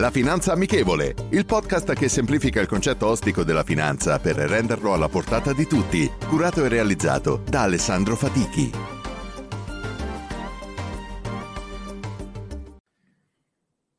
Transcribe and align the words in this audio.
La 0.00 0.10
Finanza 0.10 0.52
Amichevole, 0.52 1.14
il 1.32 1.44
podcast 1.44 1.92
che 1.92 2.08
semplifica 2.08 2.58
il 2.58 2.66
concetto 2.66 3.06
ostico 3.06 3.44
della 3.44 3.64
finanza 3.64 4.18
per 4.18 4.34
renderlo 4.34 4.94
alla 4.94 5.10
portata 5.10 5.52
di 5.52 5.66
tutti, 5.66 6.10
curato 6.26 6.64
e 6.64 6.68
realizzato 6.68 7.42
da 7.46 7.64
Alessandro 7.64 8.16
Fatichi. 8.16 8.70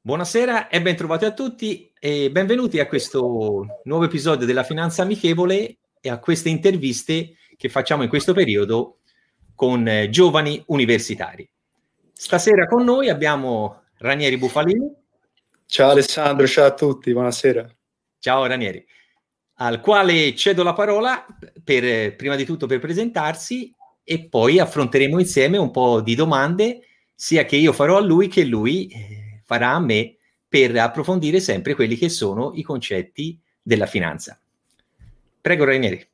Buonasera 0.01 0.69
e 0.69 0.81
bentrovati 0.81 1.25
a 1.25 1.33
tutti 1.33 1.93
e 1.99 2.31
benvenuti 2.31 2.79
a 2.79 2.87
questo 2.87 3.81
nuovo 3.83 4.05
episodio 4.05 4.47
della 4.47 4.63
Finanza 4.63 5.03
Amichevole 5.03 5.77
e 6.01 6.09
a 6.09 6.17
queste 6.17 6.49
interviste 6.49 7.35
che 7.55 7.69
facciamo 7.69 8.01
in 8.01 8.09
questo 8.09 8.33
periodo 8.33 9.01
con 9.53 9.87
eh, 9.87 10.09
giovani 10.09 10.63
universitari. 10.65 11.47
Stasera 12.11 12.65
con 12.65 12.83
noi 12.83 13.07
abbiamo 13.07 13.83
Ranieri 13.99 14.39
Bufalini. 14.39 14.99
Ciao 15.71 15.91
Alessandro, 15.91 16.45
ciao 16.47 16.65
a 16.65 16.73
tutti, 16.73 17.13
buonasera. 17.13 17.65
Ciao 18.19 18.45
Ranieri, 18.45 18.85
al 19.59 19.79
quale 19.79 20.35
cedo 20.35 20.63
la 20.63 20.73
parola 20.73 21.25
per, 21.63 22.13
prima 22.17 22.35
di 22.35 22.43
tutto 22.43 22.67
per 22.67 22.79
presentarsi 22.79 23.73
e 24.03 24.27
poi 24.27 24.59
affronteremo 24.59 25.17
insieme 25.17 25.57
un 25.57 25.71
po' 25.71 26.01
di 26.01 26.13
domande, 26.13 26.81
sia 27.15 27.45
che 27.45 27.55
io 27.55 27.71
farò 27.71 27.95
a 27.95 28.01
lui 28.01 28.27
che 28.27 28.43
lui 28.43 28.87
eh, 28.87 29.43
farà 29.45 29.69
a 29.69 29.79
me 29.79 30.17
per 30.45 30.75
approfondire 30.75 31.39
sempre 31.39 31.73
quelli 31.73 31.95
che 31.95 32.09
sono 32.09 32.51
i 32.53 32.63
concetti 32.63 33.39
della 33.61 33.85
finanza. 33.85 34.37
Prego 35.39 35.63
Ranieri. 35.63 36.05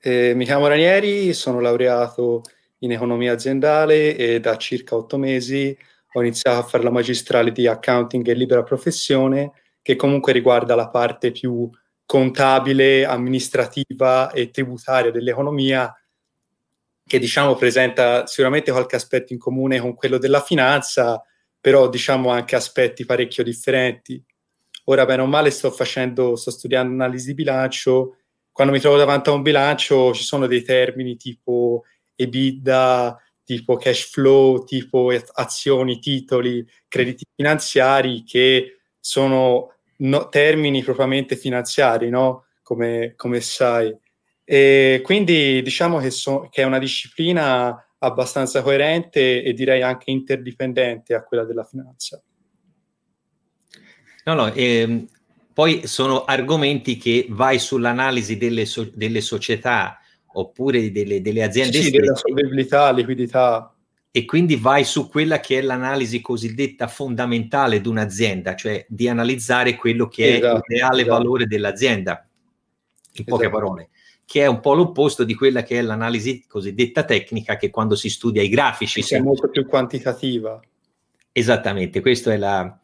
Eh, 0.00 0.32
mi 0.34 0.46
chiamo 0.46 0.66
Ranieri, 0.66 1.34
sono 1.34 1.60
laureato 1.60 2.40
in 2.78 2.92
economia 2.92 3.34
aziendale 3.34 4.16
e 4.16 4.40
da 4.40 4.56
circa 4.56 4.96
otto 4.96 5.18
mesi 5.18 5.76
ho 6.16 6.22
iniziato 6.22 6.60
a 6.60 6.62
fare 6.62 6.84
la 6.84 6.90
magistrale 6.90 7.50
di 7.50 7.66
accounting 7.66 8.26
e 8.28 8.34
libera 8.34 8.62
professione, 8.62 9.50
che 9.82 9.96
comunque 9.96 10.32
riguarda 10.32 10.76
la 10.76 10.88
parte 10.88 11.32
più 11.32 11.68
contabile, 12.06 13.04
amministrativa 13.04 14.30
e 14.30 14.50
tributaria 14.50 15.10
dell'economia, 15.10 15.92
che 17.04 17.18
diciamo 17.18 17.56
presenta 17.56 18.26
sicuramente 18.26 18.70
qualche 18.70 18.96
aspetto 18.96 19.32
in 19.32 19.40
comune 19.40 19.80
con 19.80 19.94
quello 19.94 20.18
della 20.18 20.40
finanza, 20.40 21.20
però 21.60 21.88
diciamo 21.88 22.30
anche 22.30 22.54
aspetti 22.54 23.04
parecchio 23.04 23.42
differenti. 23.42 24.22
Ora, 24.84 25.04
bene 25.04 25.22
o 25.22 25.26
male, 25.26 25.50
sto 25.50 25.72
facendo, 25.72 26.36
sto 26.36 26.52
studiando 26.52 26.92
analisi 26.92 27.26
di 27.26 27.34
bilancio. 27.34 28.18
Quando 28.52 28.72
mi 28.72 28.78
trovo 28.78 28.98
davanti 28.98 29.30
a 29.30 29.32
un 29.32 29.42
bilancio 29.42 30.14
ci 30.14 30.22
sono 30.22 30.46
dei 30.46 30.62
termini 30.62 31.16
tipo 31.16 31.82
EBITDA, 32.14 33.18
tipo 33.44 33.76
cash 33.76 34.10
flow, 34.10 34.64
tipo 34.64 35.12
azioni, 35.34 35.98
titoli, 35.98 36.66
crediti 36.88 37.24
finanziari 37.34 38.24
che 38.24 38.78
sono 38.98 39.74
no, 39.98 40.28
termini 40.28 40.82
propriamente 40.82 41.36
finanziari, 41.36 42.08
no? 42.08 42.46
come, 42.64 43.12
come 43.14 43.40
sai. 43.40 43.96
E 44.42 45.00
quindi 45.04 45.62
diciamo 45.62 45.98
che, 45.98 46.10
so, 46.10 46.48
che, 46.50 46.62
è 46.62 46.64
una 46.64 46.80
disciplina 46.80 47.86
abbastanza 47.98 48.62
coerente 48.62 49.42
e 49.42 49.52
direi 49.52 49.82
anche 49.82 50.10
interdipendente 50.10 51.14
a 51.14 51.22
quella 51.22 51.44
della 51.44 51.64
finanza. 51.64 52.20
No, 54.24 54.34
no, 54.34 54.52
ehm, 54.52 55.06
poi 55.52 55.86
sono 55.86 56.24
argomenti 56.24 56.96
che 56.96 57.26
vai 57.28 57.58
sull'analisi 57.58 58.36
delle, 58.36 58.66
so- 58.66 58.90
delle 58.92 59.20
società 59.20 59.98
oppure 60.36 60.90
delle, 60.92 61.20
delle 61.20 61.42
aziende 61.42 61.82
sì, 61.82 61.90
della 61.90 62.14
solvibilità, 62.14 62.90
liquidità. 62.92 63.74
E 64.10 64.24
quindi 64.24 64.54
vai 64.54 64.84
su 64.84 65.08
quella 65.08 65.40
che 65.40 65.58
è 65.58 65.62
l'analisi 65.62 66.20
cosiddetta 66.20 66.86
fondamentale 66.86 67.80
di 67.80 67.88
un'azienda, 67.88 68.54
cioè 68.54 68.86
di 68.88 69.08
analizzare 69.08 69.74
quello 69.74 70.06
che 70.06 70.36
esatto, 70.36 70.54
è 70.54 70.56
il 70.56 70.62
reale 70.78 71.02
esatto. 71.02 71.16
valore 71.16 71.46
dell'azienda, 71.46 72.28
in 73.14 73.24
poche 73.24 73.46
esatto. 73.46 73.58
parole, 73.58 73.88
che 74.24 74.42
è 74.42 74.46
un 74.46 74.60
po' 74.60 74.74
l'opposto 74.74 75.24
di 75.24 75.34
quella 75.34 75.64
che 75.64 75.80
è 75.80 75.82
l'analisi 75.82 76.44
cosiddetta 76.46 77.02
tecnica, 77.02 77.56
che 77.56 77.70
quando 77.70 77.96
si 77.96 78.08
studia 78.08 78.40
i 78.40 78.48
grafici... 78.48 79.02
Che 79.02 79.16
è 79.16 79.20
molto 79.20 79.48
più 79.48 79.66
quantitativa. 79.66 80.60
Esattamente, 81.32 82.00
questa 82.00 82.32
è 82.32 82.36
la, 82.36 82.78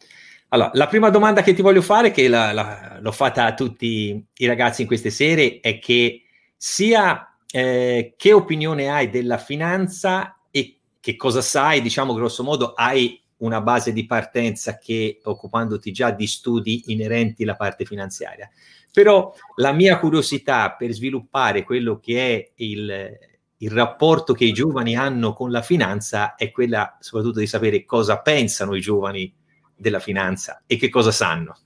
allora, 0.49 0.71
la 0.75 0.89
prima 0.89 1.11
domanda 1.11 1.43
che 1.43 1.55
ti 1.55 1.63
voglio 1.63 1.83
fare, 1.83 2.11
che 2.11 2.27
la, 2.27 2.53
la, 2.53 2.99
l'ho 3.01 3.13
fatta 3.13 3.45
a 3.45 3.55
tutti 3.55 4.27
i 4.37 4.47
ragazzi 4.47 4.83
in 4.83 4.89
queste 4.89 5.11
serie, 5.11 5.61
è 5.61 5.79
che 5.79 6.25
sia 6.57 7.30
eh, 7.53 8.15
che 8.17 8.33
opinione 8.33 8.89
hai 8.89 9.11
della 9.11 9.39
finanza 9.39 10.41
e 10.51 10.79
che 11.01 11.17
cosa 11.17 11.41
sai, 11.41 11.81
diciamo 11.81 12.15
grosso 12.15 12.43
modo, 12.43 12.73
hai 12.75 13.21
una 13.39 13.61
base 13.61 13.93
di 13.93 14.07
partenza 14.07 14.79
che 14.79 15.21
occupandoti 15.23 15.93
già 15.93 16.11
di 16.11 16.27
studi 16.27 16.85
inerenti 16.87 17.43
alla 17.43 17.57
parte 17.57 17.85
finanziaria. 17.85 18.49
Però 18.93 19.33
la 19.57 19.73
mia 19.73 19.99
curiosità 19.99 20.73
per 20.73 20.93
sviluppare 20.93 21.65
quello 21.65 21.99
che 21.99 22.35
è 22.35 22.51
il, 22.57 23.19
il 23.59 23.71
rapporto 23.71 24.33
che 24.33 24.45
i 24.45 24.53
giovani 24.53 24.97
hanno 24.97 25.33
con 25.33 25.51
la 25.51 25.63
finanza 25.63 26.35
è 26.35 26.51
quella 26.51 26.97
soprattutto 27.01 27.39
di 27.39 27.47
sapere 27.47 27.85
cosa 27.85 28.21
pensano 28.21 28.75
i 28.75 28.81
giovani 28.81 29.33
della 29.77 30.01
finanza 30.01 30.63
e 30.67 30.77
che 30.77 30.89
cosa 30.89 31.13
sanno. 31.13 31.57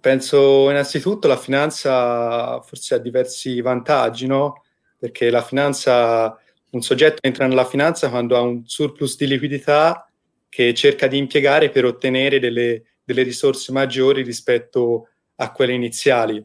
Penso 0.00 0.68
innanzitutto 0.68 1.28
la 1.28 1.36
finanza 1.36 2.60
forse 2.62 2.96
ha 2.96 2.98
diversi 2.98 3.60
vantaggi, 3.60 4.26
no? 4.26 4.64
Perché 4.98 5.30
la 5.30 5.42
finanza, 5.42 6.36
un 6.70 6.82
soggetto 6.82 7.18
entra 7.22 7.46
nella 7.46 7.64
finanza 7.64 8.10
quando 8.10 8.36
ha 8.36 8.40
un 8.40 8.66
surplus 8.66 9.16
di 9.16 9.28
liquidità 9.28 10.10
che 10.48 10.74
cerca 10.74 11.06
di 11.06 11.18
impiegare 11.18 11.70
per 11.70 11.84
ottenere 11.84 12.40
delle, 12.40 12.82
delle 13.04 13.22
risorse 13.22 13.70
maggiori 13.70 14.22
rispetto 14.22 15.08
a 15.36 15.52
quelle 15.52 15.72
iniziali. 15.72 16.44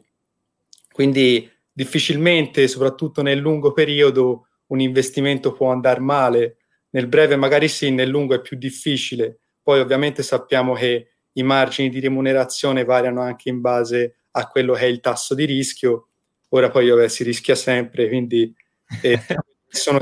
Quindi 0.92 1.50
difficilmente, 1.72 2.68
soprattutto 2.68 3.22
nel 3.22 3.38
lungo 3.38 3.72
periodo, 3.72 4.46
un 4.66 4.80
investimento 4.80 5.52
può 5.52 5.70
andare 5.72 6.00
male. 6.00 6.56
Nel 6.90 7.08
breve 7.08 7.34
magari 7.34 7.68
sì, 7.68 7.90
nel 7.90 8.08
lungo 8.08 8.34
è 8.34 8.40
più 8.40 8.56
difficile. 8.56 9.38
Poi 9.60 9.80
ovviamente 9.80 10.22
sappiamo 10.22 10.74
che 10.74 11.15
i 11.36 11.42
margini 11.42 11.88
di 11.88 12.00
remunerazione 12.00 12.84
variano 12.84 13.20
anche 13.22 13.48
in 13.48 13.60
base 13.60 14.16
a 14.32 14.46
quello 14.48 14.74
che 14.74 14.80
è 14.80 14.86
il 14.86 15.00
tasso 15.00 15.34
di 15.34 15.44
rischio. 15.44 16.08
Ora 16.50 16.70
poi 16.70 16.88
vabbè, 16.88 17.08
si 17.08 17.24
rischia 17.24 17.54
sempre, 17.54 18.08
quindi 18.08 18.54
eh, 19.02 19.20
sono 19.68 19.98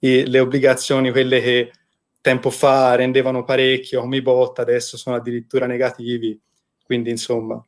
i, 0.00 0.26
le 0.26 0.38
obbligazioni, 0.40 1.10
quelle 1.10 1.40
che 1.40 1.72
tempo 2.20 2.50
fa 2.50 2.94
rendevano 2.94 3.44
parecchio 3.44 4.00
come 4.00 4.16
i 4.16 4.22
bot, 4.22 4.58
adesso 4.58 4.96
sono 4.96 5.16
addirittura 5.16 5.66
negativi. 5.66 6.38
Quindi 6.84 7.10
insomma, 7.10 7.62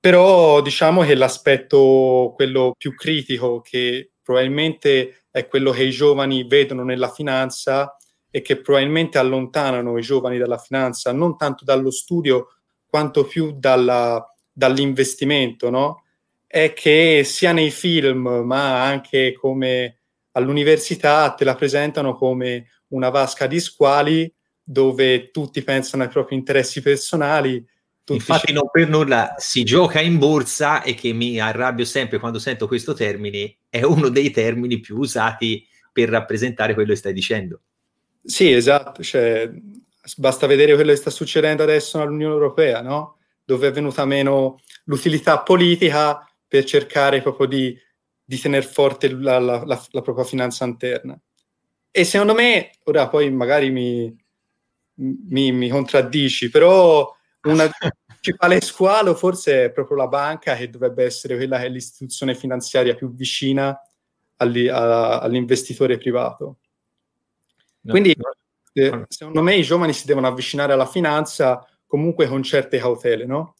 però 0.00 0.60
diciamo 0.60 1.02
che 1.02 1.14
l'aspetto, 1.14 2.32
quello 2.34 2.74
più 2.76 2.94
critico, 2.94 3.60
che 3.60 4.12
probabilmente 4.22 5.24
è 5.30 5.46
quello 5.46 5.70
che 5.70 5.84
i 5.84 5.90
giovani 5.90 6.44
vedono 6.44 6.84
nella 6.84 7.10
finanza, 7.10 7.96
e 8.36 8.42
che 8.42 8.60
probabilmente 8.60 9.16
allontanano 9.16 9.96
i 9.96 10.02
giovani 10.02 10.38
dalla 10.38 10.58
finanza, 10.58 11.12
non 11.12 11.36
tanto 11.36 11.64
dallo 11.64 11.92
studio 11.92 12.48
quanto 12.84 13.22
più 13.26 13.54
dalla, 13.56 14.28
dall'investimento, 14.52 15.70
no? 15.70 16.02
È 16.44 16.72
che 16.72 17.22
sia 17.24 17.52
nei 17.52 17.70
film, 17.70 18.26
ma 18.44 18.82
anche 18.82 19.34
come 19.34 19.98
all'università 20.32 21.30
te 21.30 21.44
la 21.44 21.54
presentano 21.54 22.16
come 22.16 22.70
una 22.88 23.08
vasca 23.08 23.46
di 23.46 23.60
squali 23.60 24.34
dove 24.64 25.30
tutti 25.30 25.62
pensano 25.62 26.02
ai 26.02 26.08
propri 26.08 26.34
interessi 26.34 26.82
personali. 26.82 27.64
Infatti, 28.06 28.52
non 28.52 28.68
per 28.68 28.88
nulla 28.88 29.36
si 29.38 29.62
gioca 29.62 30.00
in 30.00 30.18
borsa 30.18 30.82
e 30.82 30.94
che 30.94 31.12
mi 31.12 31.38
arrabbio 31.38 31.84
sempre 31.84 32.18
quando 32.18 32.40
sento 32.40 32.66
questo 32.66 32.94
termine, 32.94 33.58
è 33.68 33.84
uno 33.84 34.08
dei 34.08 34.32
termini 34.32 34.80
più 34.80 34.96
usati 34.96 35.64
per 35.92 36.08
rappresentare 36.08 36.74
quello 36.74 36.90
che 36.90 36.96
stai 36.96 37.12
dicendo. 37.12 37.60
Sì, 38.24 38.50
esatto, 38.50 39.02
cioè, 39.02 39.50
basta 40.16 40.46
vedere 40.46 40.74
quello 40.74 40.90
che 40.90 40.96
sta 40.96 41.10
succedendo 41.10 41.62
adesso 41.62 41.98
nell'Unione 41.98 42.32
Europea, 42.32 42.80
no? 42.80 43.18
dove 43.44 43.68
è 43.68 43.70
venuta 43.70 44.06
meno 44.06 44.60
l'utilità 44.84 45.40
politica 45.42 46.26
per 46.48 46.64
cercare 46.64 47.20
proprio 47.20 47.46
di, 47.46 47.78
di 48.24 48.38
tenere 48.38 48.66
forte 48.66 49.10
la, 49.10 49.38
la, 49.38 49.62
la, 49.64 49.82
la, 49.90 50.00
propria 50.00 50.24
finanza 50.24 50.64
interna. 50.64 51.18
E 51.90 52.04
secondo 52.04 52.34
me, 52.34 52.70
ora 52.84 53.08
poi 53.08 53.30
magari 53.30 53.70
mi, 53.70 54.16
mi, 54.94 55.52
mi 55.52 55.68
contraddici, 55.68 56.48
però 56.48 57.14
una, 57.42 57.68
principale 58.24 58.62
squalo 58.62 59.14
forse 59.14 59.66
è 59.66 59.70
proprio 59.70 59.98
la 59.98 60.08
banca 60.08 60.56
che 60.56 60.70
dovrebbe 60.70 61.04
essere 61.04 61.36
quella 61.36 61.58
che 61.58 61.66
è 61.66 61.68
l'istituzione 61.68 62.34
finanziaria 62.34 62.94
più 62.94 63.14
vicina 63.14 63.78
all'investitore 64.36 65.98
privato. 65.98 66.60
Quindi 67.86 68.16
eh, 68.72 69.04
secondo 69.08 69.42
me 69.42 69.56
i 69.56 69.62
giovani 69.62 69.92
si 69.92 70.06
devono 70.06 70.26
avvicinare 70.26 70.72
alla 70.72 70.86
finanza 70.86 71.66
comunque 71.86 72.26
con 72.26 72.42
certe 72.42 72.78
cautele, 72.78 73.26
no? 73.26 73.54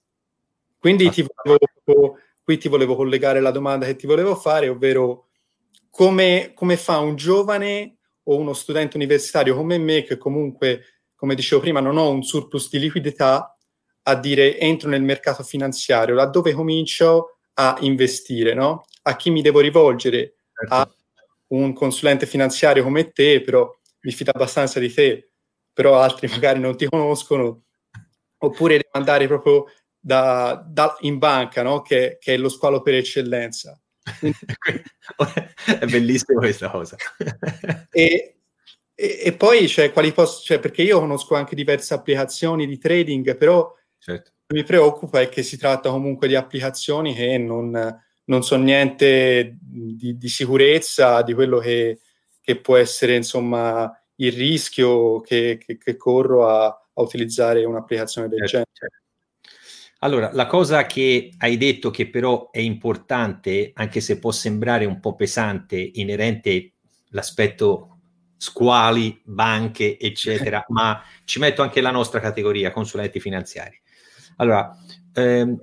Quindi 0.79 1.09
ti 1.11 1.25
volevo, 1.43 2.19
qui 2.43 2.59
ti 2.59 2.69
volevo 2.69 2.97
collegare 2.97 3.41
la 3.41 3.50
domanda 3.50 3.87
che 3.87 3.97
ti 3.97 4.06
volevo 4.06 4.35
fare, 4.35 4.69
ovvero 4.69 5.29
come, 5.88 6.53
come 6.55 6.76
fa 6.76 6.99
un 6.99 7.17
giovane 7.17 7.97
o 8.25 8.37
uno 8.37 8.53
studente 8.55 8.97
universitario 8.97 9.55
come 9.55 9.79
me, 9.79 10.03
che 10.03 10.19
comunque, 10.19 10.82
come 11.15 11.35
dicevo 11.35 11.61
prima, 11.61 11.81
non 11.81 11.97
ho 11.97 12.11
un 12.11 12.23
surplus 12.23 12.69
di 12.71 12.79
liquidità, 12.79 13.56
a 14.06 14.15
dire 14.17 14.59
entro 14.59 14.88
nel 14.88 15.03
mercato 15.03 15.43
finanziario, 15.43 16.15
da 16.15 16.26
dove 16.26 16.53
comincio 16.53 17.38
a 17.55 17.76
investire, 17.81 18.53
no? 18.55 18.85
A 19.03 19.17
chi 19.17 19.31
mi 19.31 19.43
devo 19.43 19.61
rivolgere? 19.61 20.35
Certo. 20.53 20.75
A 20.75 20.91
un 21.49 21.73
consulente 21.73 22.26
finanziario 22.26 22.82
come 22.82 23.12
te, 23.12 23.41
però 23.41 23.71
mi 24.05 24.12
fido 24.12 24.31
abbastanza 24.33 24.79
di 24.79 24.93
te, 24.93 25.31
però 25.73 25.99
altri 25.99 26.29
magari 26.31 26.61
non 26.61 26.77
ti 26.77 26.87
conoscono, 26.87 27.65
oppure 28.39 28.77
devo 28.77 28.91
andare 28.93 29.27
proprio 29.27 29.65
da, 29.99 30.62
da, 30.67 30.97
in 31.01 31.19
banca, 31.19 31.62
no? 31.62 31.83
che, 31.83 32.19
che, 32.21 32.35
è 32.35 32.37
lo 32.37 32.49
squalo 32.49 32.83
per 32.83 32.95
eccellenza. 32.95 33.79
è 35.81 35.87
bellissima 35.87 36.39
questa 36.39 36.71
cosa. 36.71 36.97
e, 37.91 38.37
e, 38.95 39.21
e, 39.25 39.33
poi, 39.33 39.67
cioè, 39.67 39.93
quali 39.93 40.12
posso, 40.12 40.43
cioè, 40.45 40.59
perché 40.59 40.83
io 40.83 41.00
conosco 41.00 41.35
anche 41.35 41.55
diverse 41.55 41.95
applicazioni 41.95 42.67
di 42.67 42.79
trading, 42.79 43.37
però 43.37 43.75
certo. 43.99 44.33
mi 44.49 44.62
preoccupa 44.62 45.21
è 45.21 45.29
che 45.31 45.43
si 45.43 45.57
tratta 45.57 45.91
comunque 45.91 46.29
di 46.29 46.35
applicazioni 46.35 47.15
che 47.15 47.39
non, 47.39 47.71
non 48.27 48.43
sono 48.43 48.62
niente 48.62 49.57
di, 49.59 50.19
di, 50.19 50.29
sicurezza, 50.29 51.23
di 51.23 51.33
quello 51.33 51.59
che, 51.59 52.00
che 52.44 52.61
può 52.61 52.76
essere, 52.76 53.17
insomma, 53.17 53.91
il 54.17 54.32
rischio 54.32 55.20
che, 55.23 55.58
che, 55.64 55.79
che 55.79 55.96
corro 55.96 56.46
a, 56.46 56.67
a, 56.67 57.02
utilizzare 57.02 57.64
un'applicazione 57.64 58.29
del 58.29 58.46
certo, 58.46 58.50
genere. 58.50 58.70
Certo. 58.73 58.96
Allora, 60.00 60.31
la 60.35 60.44
cosa 60.44 60.85
che 60.85 61.32
hai 61.38 61.56
detto 61.56 61.91
che 61.91 62.11
però 62.11 62.50
è 62.50 62.58
importante, 62.58 63.70
anche 63.73 64.02
se 64.02 64.19
può 64.19 64.31
sembrare 64.31 64.85
un 64.85 65.00
po' 65.00 65.14
pesante, 65.14 65.79
inerente 65.94 66.75
all'aspetto 67.12 68.00
squali, 68.37 69.23
banche, 69.25 69.99
eccetera, 69.99 70.62
ma 70.69 71.02
ci 71.25 71.38
metto 71.38 71.62
anche 71.62 71.81
la 71.81 71.90
nostra 71.90 72.20
categoria, 72.20 72.70
consulenti 72.70 73.20
finanziari. 73.20 73.81
Allora, 74.37 74.76
ehm, 75.14 75.58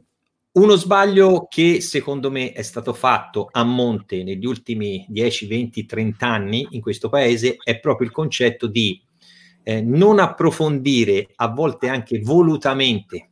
uno 0.53 0.75
sbaglio 0.75 1.48
che 1.50 1.80
secondo 1.80 2.30
me 2.30 2.51
è 2.51 2.62
stato 2.62 2.94
fatto 2.94 3.48
a 3.50 3.63
monte 3.63 4.21
negli 4.24 4.45
ultimi 4.45 5.06
10, 5.07 5.48
20, 5.48 5.86
30 5.86 6.27
anni 6.27 6.68
in 6.71 6.81
questo 6.81 7.07
paese 7.07 7.56
è 7.63 7.80
proprio 7.80 8.07
il 8.07 8.13
concetto 8.13 8.68
di 8.68 9.01
eh, 9.63 9.81
non 9.81 10.19
approfondire, 10.19 11.30
a 11.36 11.48
volte 11.48 11.88
anche 11.88 12.19
volutamente, 12.19 13.30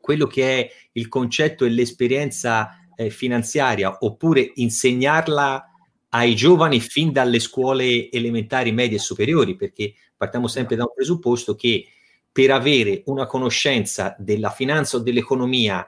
quello 0.00 0.26
che 0.26 0.58
è 0.58 0.70
il 0.92 1.08
concetto 1.08 1.64
e 1.64 1.70
l'esperienza 1.70 2.76
eh, 2.94 3.08
finanziaria 3.08 3.98
oppure 4.00 4.50
insegnarla 4.54 5.64
ai 6.10 6.34
giovani 6.34 6.80
fin 6.80 7.10
dalle 7.12 7.38
scuole 7.38 8.10
elementari, 8.10 8.72
medie 8.72 8.96
e 8.96 9.00
superiori, 9.00 9.56
perché 9.56 9.94
partiamo 10.16 10.46
sempre 10.46 10.76
da 10.76 10.82
un 10.82 10.92
presupposto 10.94 11.54
che 11.54 11.86
per 12.30 12.50
avere 12.50 13.02
una 13.06 13.26
conoscenza 13.26 14.14
della 14.18 14.50
finanza 14.50 14.96
o 14.96 15.00
dell'economia 15.00 15.86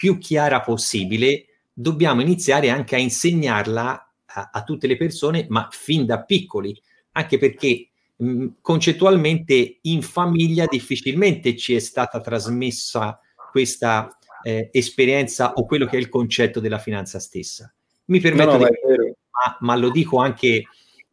più 0.00 0.16
chiara 0.16 0.62
possibile, 0.62 1.44
dobbiamo 1.74 2.22
iniziare 2.22 2.70
anche 2.70 2.94
a 2.94 2.98
insegnarla 2.98 4.14
a, 4.24 4.50
a 4.50 4.64
tutte 4.64 4.86
le 4.86 4.96
persone, 4.96 5.44
ma 5.50 5.68
fin 5.70 6.06
da 6.06 6.22
piccoli, 6.22 6.74
anche 7.12 7.36
perché 7.36 7.90
mh, 8.16 8.46
concettualmente 8.62 9.80
in 9.82 10.00
famiglia 10.00 10.64
difficilmente 10.64 11.54
ci 11.54 11.74
è 11.74 11.80
stata 11.80 12.18
trasmessa 12.22 13.20
questa 13.52 14.16
eh, 14.42 14.70
esperienza 14.72 15.52
o 15.52 15.66
quello 15.66 15.84
che 15.84 15.98
è 15.98 16.00
il 16.00 16.08
concetto 16.08 16.60
della 16.60 16.78
finanza 16.78 17.18
stessa. 17.18 17.70
Mi 18.06 18.20
permetto 18.20 18.52
no, 18.52 18.56
no, 18.56 18.64
di 18.64 18.78
dire, 18.86 19.16
ma, 19.30 19.56
ma, 19.60 19.76
lo 19.76 19.90
dico 19.90 20.16
anche 20.16 20.62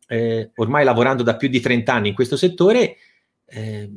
eh, 0.07 0.51
ormai 0.56 0.86
lavorando 0.86 1.24
da 1.24 1.36
più 1.36 1.50
di 1.50 1.60
30 1.60 1.94
anni 1.94 2.07
in 2.07 2.16
questo 2.16 2.38
settore 2.38 2.95
eh, 3.48 3.89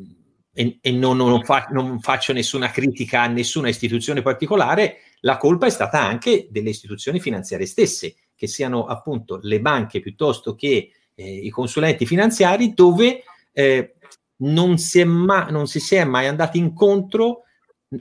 e, 0.60 0.78
e 0.82 0.90
non, 0.92 1.16
non, 1.16 1.42
fa, 1.42 1.68
non, 1.70 2.00
faccio 2.00 2.34
nessuna 2.34 2.70
critica 2.70 3.22
a 3.22 3.26
nessuna 3.26 3.70
istituzione 3.70 4.20
particolare, 4.20 4.98
la 5.20 5.38
colpa 5.38 5.64
è 5.64 5.70
stata 5.70 6.02
anche 6.02 6.48
delle 6.50 6.68
istituzioni 6.68 7.18
finanziarie 7.18 7.64
stesse, 7.64 8.14
che 8.34 8.46
siano 8.46 8.84
appunto 8.84 9.38
le 9.42 9.58
banche 9.62 10.00
piuttosto 10.00 10.54
che 10.54 10.92
eh, 11.14 11.34
i 11.34 11.48
consulenti 11.48 12.04
finanziari, 12.04 12.74
dove 12.74 13.22
eh, 13.52 13.94
non 14.42 14.76
si, 14.76 15.02
ma- 15.04 15.48
non 15.48 15.66
si, 15.66 15.94
è 15.94 16.04
mai 16.04 16.26
andati 16.26 16.58
incontro 16.58 17.44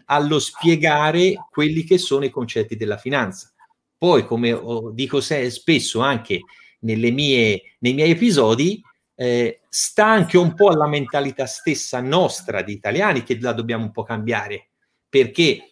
allo 0.05 0.39
spiegare 0.39 1.47
quelli 1.49 1.85
che 1.85 1.97
sono 1.97 2.25
i 2.25 2.29
concetti 2.29 2.75
della 2.75 2.97
finanza. 2.97 3.53
Poi, 3.97 4.25
come 4.25 4.59
dico 4.91 5.21
se, 5.21 5.49
spesso 5.49 6.01
anche 6.01 6.41
mie, 6.79 7.75
nei 7.79 7.93
miei 7.93 8.11
episodi, 8.11 8.81
eh, 9.21 9.59
sta 9.67 10.05
anche 10.05 10.37
un 10.37 10.53
po' 10.53 10.69
alla 10.69 10.87
mentalità 10.87 11.45
stessa 11.45 11.99
nostra 11.99 12.61
di 12.61 12.71
italiani 12.71 13.23
che 13.23 13.37
la 13.41 13.51
dobbiamo 13.51 13.83
un 13.83 13.91
po' 13.91 14.03
cambiare, 14.03 14.69
perché 15.09 15.71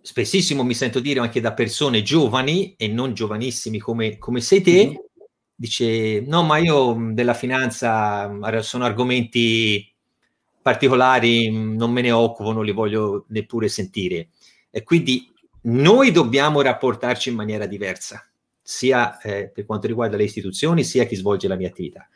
spessissimo 0.00 0.62
mi 0.62 0.72
sento 0.72 1.00
dire 1.00 1.20
anche 1.20 1.42
da 1.42 1.52
persone 1.52 2.00
giovani 2.00 2.74
e 2.78 2.88
non 2.88 3.12
giovanissimi 3.12 3.78
come, 3.78 4.16
come 4.16 4.40
sei 4.40 4.62
te, 4.62 4.86
mm-hmm. 4.86 4.96
dice 5.54 6.20
no 6.22 6.42
ma 6.42 6.56
io 6.56 7.10
della 7.12 7.34
finanza 7.34 8.30
sono 8.62 8.86
argomenti 8.86 9.86
particolari 10.62 11.50
mm, 11.50 11.76
non 11.76 11.92
me 11.92 12.00
ne 12.00 12.10
occupo, 12.10 12.52
non 12.52 12.64
li 12.64 12.72
voglio 12.72 13.26
neppure 13.28 13.68
sentire. 13.68 14.30
E 14.70 14.82
quindi 14.82 15.30
noi 15.64 16.10
dobbiamo 16.10 16.62
rapportarci 16.62 17.28
in 17.28 17.34
maniera 17.34 17.66
diversa, 17.66 18.26
sia 18.62 19.20
eh, 19.20 19.50
per 19.50 19.66
quanto 19.66 19.86
riguarda 19.86 20.16
le 20.16 20.24
istituzioni, 20.24 20.84
sia 20.84 21.04
chi 21.04 21.16
svolge 21.16 21.48
la 21.48 21.56
mia 21.56 21.68
attività. 21.68 22.08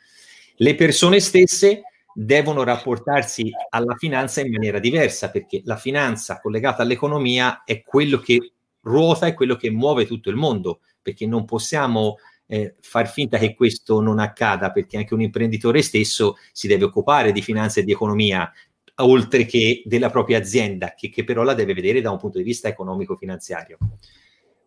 Le 0.57 0.75
persone 0.75 1.19
stesse 1.19 1.81
devono 2.13 2.63
rapportarsi 2.63 3.51
alla 3.69 3.95
finanza 3.95 4.39
in 4.39 4.51
maniera 4.51 4.79
diversa, 4.79 5.29
perché 5.29 5.61
la 5.65 5.75
finanza 5.75 6.39
collegata 6.39 6.81
all'economia 6.81 7.63
è 7.65 7.83
quello 7.83 8.19
che 8.19 8.53
ruota 8.81 9.27
e 9.27 9.33
quello 9.33 9.55
che 9.55 9.69
muove 9.69 10.05
tutto 10.05 10.29
il 10.29 10.37
mondo, 10.37 10.79
perché 11.01 11.25
non 11.25 11.43
possiamo 11.43 12.15
eh, 12.47 12.75
far 12.79 13.09
finta 13.09 13.37
che 13.37 13.53
questo 13.53 13.99
non 13.99 14.19
accada, 14.19 14.71
perché 14.71 14.97
anche 14.97 15.13
un 15.13 15.21
imprenditore 15.21 15.81
stesso 15.81 16.37
si 16.53 16.67
deve 16.67 16.85
occupare 16.85 17.31
di 17.33 17.41
finanza 17.41 17.81
e 17.81 17.83
di 17.83 17.91
economia, 17.91 18.49
oltre 18.97 19.45
che 19.45 19.81
della 19.83 20.09
propria 20.09 20.37
azienda, 20.37 20.93
che, 20.93 21.09
che 21.09 21.25
però 21.25 21.43
la 21.43 21.53
deve 21.53 21.73
vedere 21.73 21.99
da 21.99 22.11
un 22.11 22.17
punto 22.17 22.37
di 22.37 22.45
vista 22.45 22.69
economico-finanziario. 22.69 23.77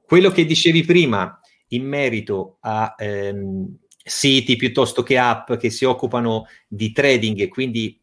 Quello 0.04 0.30
che 0.30 0.44
dicevi 0.44 0.84
prima 0.84 1.40
in 1.68 1.86
merito 1.86 2.58
a 2.60 2.94
ehm, 2.98 3.76
siti 4.08 4.56
piuttosto 4.56 5.02
che 5.02 5.18
app 5.18 5.54
che 5.54 5.70
si 5.70 5.84
occupano 5.84 6.46
di 6.66 6.92
trading 6.92 7.40
e 7.40 7.48
quindi 7.48 8.00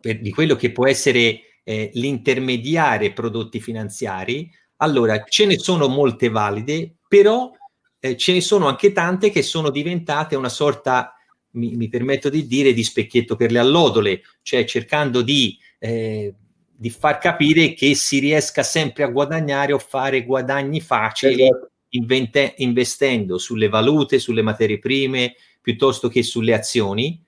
per, 0.00 0.20
di 0.20 0.30
quello 0.30 0.56
che 0.56 0.72
può 0.72 0.86
essere 0.86 1.40
eh, 1.64 1.90
l'intermediare 1.94 3.12
prodotti 3.12 3.60
finanziari, 3.60 4.50
allora 4.76 5.24
ce 5.24 5.46
ne 5.46 5.58
sono 5.58 5.88
molte 5.88 6.28
valide, 6.28 6.96
però 7.08 7.50
eh, 7.98 8.16
ce 8.16 8.32
ne 8.32 8.40
sono 8.40 8.66
anche 8.66 8.92
tante 8.92 9.30
che 9.30 9.42
sono 9.42 9.70
diventate 9.70 10.36
una 10.36 10.48
sorta, 10.48 11.14
mi, 11.52 11.74
mi, 11.74 11.88
permetto 11.88 12.28
di 12.28 12.46
dire, 12.46 12.72
di 12.72 12.84
specchietto 12.84 13.36
per 13.36 13.50
le 13.50 13.58
allodole, 13.58 14.22
cioè 14.42 14.64
cercando 14.64 15.22
di, 15.22 15.58
eh, 15.78 16.32
di, 16.70 16.90
far 16.90 17.18
capire 17.18 17.72
che 17.74 17.94
si 17.94 18.18
riesca 18.18 18.62
sempre 18.62 19.02
a 19.02 19.08
guadagnare 19.08 19.72
o 19.72 19.78
fare 19.78 20.24
guadagni 20.24 20.80
facili 20.80 21.42
esatto. 21.42 21.70
Invente, 21.96 22.54
investendo 22.58 23.38
sulle 23.38 23.68
valute, 23.68 24.18
sulle 24.18 24.42
materie 24.42 24.78
prime, 24.78 25.34
piuttosto 25.60 26.08
che 26.08 26.22
sulle 26.22 26.54
azioni, 26.54 27.20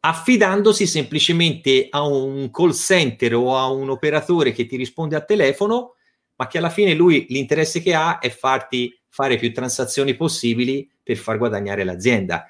affidandosi 0.00 0.86
semplicemente 0.86 1.88
a 1.90 2.06
un 2.06 2.50
call 2.50 2.72
center 2.72 3.34
o 3.34 3.56
a 3.56 3.68
un 3.68 3.90
operatore 3.90 4.52
che 4.52 4.66
ti 4.66 4.76
risponde 4.76 5.16
al 5.16 5.26
telefono, 5.26 5.94
ma 6.36 6.46
che 6.46 6.58
alla 6.58 6.70
fine 6.70 6.94
lui 6.94 7.26
l'interesse 7.28 7.82
che 7.82 7.94
ha 7.94 8.18
è 8.18 8.30
farti 8.30 8.96
fare 9.08 9.36
più 9.36 9.52
transazioni 9.52 10.14
possibili 10.14 10.88
per 11.02 11.16
far 11.16 11.38
guadagnare 11.38 11.82
l'azienda. 11.82 12.46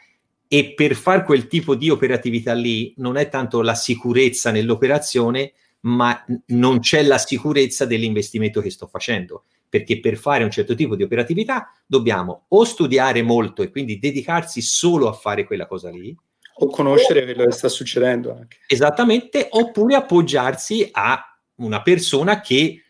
E 0.47 0.75
per 0.75 0.95
fare 0.95 1.25
quel 1.25 1.47
tipo 1.47 1.75
di 1.75 1.88
operatività 1.88 2.52
lì 2.52 2.92
non 2.99 3.16
è 3.16 3.28
tanto 3.28 3.62
la 3.62 3.75
sicurezza 3.75 4.50
nell'operazione, 4.50 5.52
ma 5.80 6.23
non 6.47 6.80
c'è 6.80 7.02
la 7.02 7.18
sicurezza 7.18 7.87
dell'investimento 7.87 8.61
che 8.61 8.71
sto 8.71 8.87
facendo. 8.87 9.45
Perché 9.68 10.00
per 10.00 10.16
fare 10.16 10.44
un 10.44 10.50
certo 10.50 10.75
tipo 10.75 10.96
di 10.96 11.02
operatività 11.02 11.72
dobbiamo 11.87 12.46
o 12.48 12.64
studiare 12.64 13.22
molto 13.22 13.62
e 13.62 13.70
quindi 13.70 13.98
dedicarsi 13.98 14.62
solo 14.62 15.08
a 15.08 15.12
fare 15.12 15.44
quella 15.44 15.66
cosa 15.66 15.90
lì, 15.90 16.16
o 16.60 16.66
conoscere 16.70 17.25
quello 17.25 17.44
che 17.44 17.52
sta 17.52 17.68
succedendo 17.68 18.34
anche. 18.34 18.58
Esattamente, 18.66 19.46
oppure 19.50 19.94
appoggiarsi 19.94 20.88
a 20.90 21.22
una 21.56 21.82
persona 21.82 22.40
che 22.40 22.82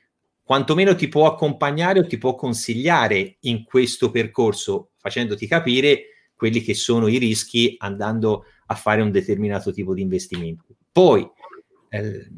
quantomeno 0.43 0.95
ti 0.95 1.09
può 1.09 1.27
accompagnare 1.27 1.99
o 1.99 2.07
ti 2.07 2.17
può 2.17 2.35
consigliare 2.35 3.37
in 3.41 3.65
questo 3.65 4.11
percorso, 4.11 4.93
facendoti 4.97 5.47
capire 5.47 6.05
quelli 6.35 6.63
che 6.63 6.73
sono 6.73 7.09
i 7.09 7.19
rischi 7.19 7.75
andando 7.79 8.45
a 8.67 8.75
fare 8.75 9.03
un 9.03 9.11
determinato 9.11 9.73
tipo 9.73 9.93
di 9.93 10.01
investimento. 10.01 10.65
Poi, 10.91 11.29
eh, 11.91 12.29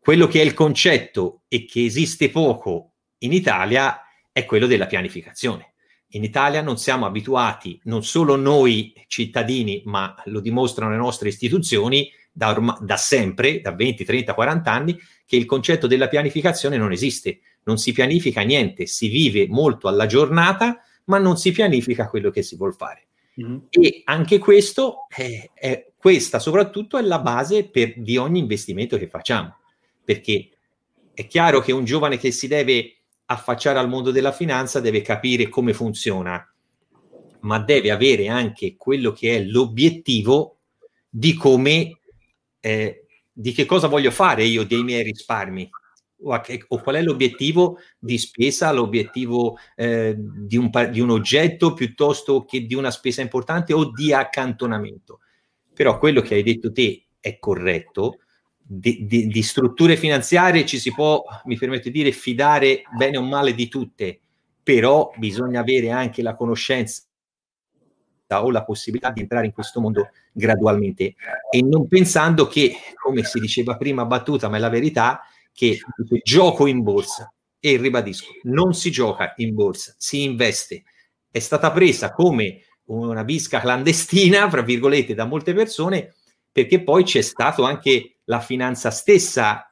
quello 0.00 0.26
che 0.26 0.40
è 0.40 0.44
il 0.44 0.54
concetto 0.54 1.42
e 1.46 1.64
che 1.64 1.84
esiste 1.84 2.30
poco 2.30 2.93
in 3.24 3.32
Italia 3.32 4.00
è 4.32 4.44
quello 4.44 4.66
della 4.66 4.86
pianificazione. 4.86 5.74
In 6.14 6.22
Italia 6.22 6.62
non 6.62 6.78
siamo 6.78 7.06
abituati, 7.06 7.80
non 7.84 8.04
solo 8.04 8.36
noi 8.36 8.92
cittadini, 9.08 9.82
ma 9.86 10.14
lo 10.26 10.40
dimostrano 10.40 10.92
le 10.92 10.96
nostre 10.96 11.28
istituzioni 11.28 12.08
da, 12.30 12.50
orma- 12.50 12.78
da 12.80 12.96
sempre, 12.96 13.60
da 13.60 13.72
20, 13.72 14.04
30, 14.04 14.34
40 14.34 14.72
anni, 14.72 14.98
che 15.26 15.36
il 15.36 15.44
concetto 15.44 15.86
della 15.86 16.08
pianificazione 16.08 16.76
non 16.76 16.92
esiste. 16.92 17.40
Non 17.64 17.78
si 17.78 17.92
pianifica 17.92 18.42
niente, 18.42 18.86
si 18.86 19.08
vive 19.08 19.48
molto 19.48 19.88
alla 19.88 20.06
giornata, 20.06 20.80
ma 21.06 21.18
non 21.18 21.36
si 21.36 21.50
pianifica 21.50 22.08
quello 22.08 22.30
che 22.30 22.42
si 22.42 22.56
vuole 22.56 22.74
fare. 22.74 23.06
Mm-hmm. 23.40 23.58
E 23.70 24.02
anche 24.04 24.38
questo, 24.38 25.06
è, 25.08 25.50
è, 25.52 25.90
questa 25.96 26.38
soprattutto 26.38 26.98
è 26.98 27.02
la 27.02 27.18
base 27.18 27.68
per, 27.68 27.94
di 27.96 28.16
ogni 28.16 28.38
investimento 28.38 28.96
che 28.96 29.08
facciamo, 29.08 29.56
perché 30.04 30.50
è 31.12 31.26
chiaro 31.26 31.60
che 31.60 31.72
un 31.72 31.84
giovane 31.84 32.18
che 32.18 32.30
si 32.30 32.46
deve 32.46 33.03
affacciare 33.26 33.78
al 33.78 33.88
mondo 33.88 34.10
della 34.10 34.32
finanza 34.32 34.80
deve 34.80 35.00
capire 35.00 35.48
come 35.48 35.72
funziona, 35.72 36.46
ma 37.40 37.58
deve 37.58 37.90
avere 37.90 38.28
anche 38.28 38.76
quello 38.76 39.12
che 39.12 39.36
è 39.36 39.42
l'obiettivo 39.42 40.58
di 41.08 41.34
come, 41.34 41.98
eh, 42.60 43.06
di 43.32 43.52
che 43.52 43.64
cosa 43.64 43.88
voglio 43.88 44.10
fare 44.10 44.44
io 44.44 44.64
dei 44.64 44.82
miei 44.82 45.02
risparmi 45.02 45.70
o, 46.22 46.40
che, 46.40 46.64
o 46.68 46.80
qual 46.80 46.96
è 46.96 47.02
l'obiettivo 47.02 47.78
di 47.98 48.18
spesa, 48.18 48.72
l'obiettivo 48.72 49.58
eh, 49.76 50.14
di, 50.16 50.56
un, 50.56 50.70
di 50.90 51.00
un 51.00 51.10
oggetto 51.10 51.74
piuttosto 51.74 52.44
che 52.44 52.64
di 52.64 52.74
una 52.74 52.90
spesa 52.90 53.20
importante 53.20 53.72
o 53.72 53.90
di 53.90 54.12
accantonamento. 54.12 55.20
Però 55.72 55.98
quello 55.98 56.20
che 56.20 56.34
hai 56.34 56.42
detto 56.42 56.72
te 56.72 57.06
è 57.20 57.38
corretto, 57.38 58.18
di, 58.66 59.04
di, 59.06 59.26
di, 59.26 59.42
strutture 59.42 59.96
finanziarie 59.96 60.64
ci 60.64 60.78
si 60.78 60.92
può, 60.92 61.22
mi 61.44 61.56
permetto 61.56 61.90
di 61.90 61.98
dire, 61.98 62.12
fidare 62.12 62.82
bene 62.96 63.18
o 63.18 63.22
male 63.22 63.54
di 63.54 63.68
tutte, 63.68 64.20
però 64.62 65.12
bisogna 65.16 65.60
avere 65.60 65.90
anche 65.90 66.22
la 66.22 66.34
conoscenza 66.34 67.02
o 68.28 68.50
la 68.50 68.64
possibilità 68.64 69.10
di 69.10 69.20
entrare 69.20 69.46
in 69.46 69.52
questo 69.52 69.80
mondo 69.80 70.08
gradualmente 70.32 71.14
e 71.50 71.62
non 71.62 71.86
pensando 71.86 72.46
che, 72.46 72.74
come 73.00 73.22
si 73.22 73.38
diceva 73.38 73.76
prima 73.76 74.06
battuta, 74.06 74.48
ma 74.48 74.56
è 74.56 74.60
la 74.60 74.70
verità, 74.70 75.20
che 75.52 75.78
gioco 76.22 76.66
in 76.66 76.82
borsa 76.82 77.32
e 77.60 77.76
ribadisco, 77.76 78.32
non 78.44 78.74
si 78.74 78.90
gioca 78.90 79.34
in 79.36 79.54
borsa, 79.54 79.94
si 79.96 80.22
investe. 80.22 80.84
È 81.30 81.38
stata 81.38 81.70
presa 81.70 82.12
come 82.12 82.62
una 82.86 83.24
bisca 83.24 83.60
clandestina, 83.60 84.50
fra 84.50 84.62
virgolette, 84.62 85.14
da 85.14 85.26
molte 85.26 85.54
persone, 85.54 86.14
perché 86.50 86.82
poi 86.82 87.04
c'è 87.04 87.20
stato 87.20 87.62
anche 87.62 88.13
la 88.24 88.40
finanza 88.40 88.90
stessa, 88.90 89.70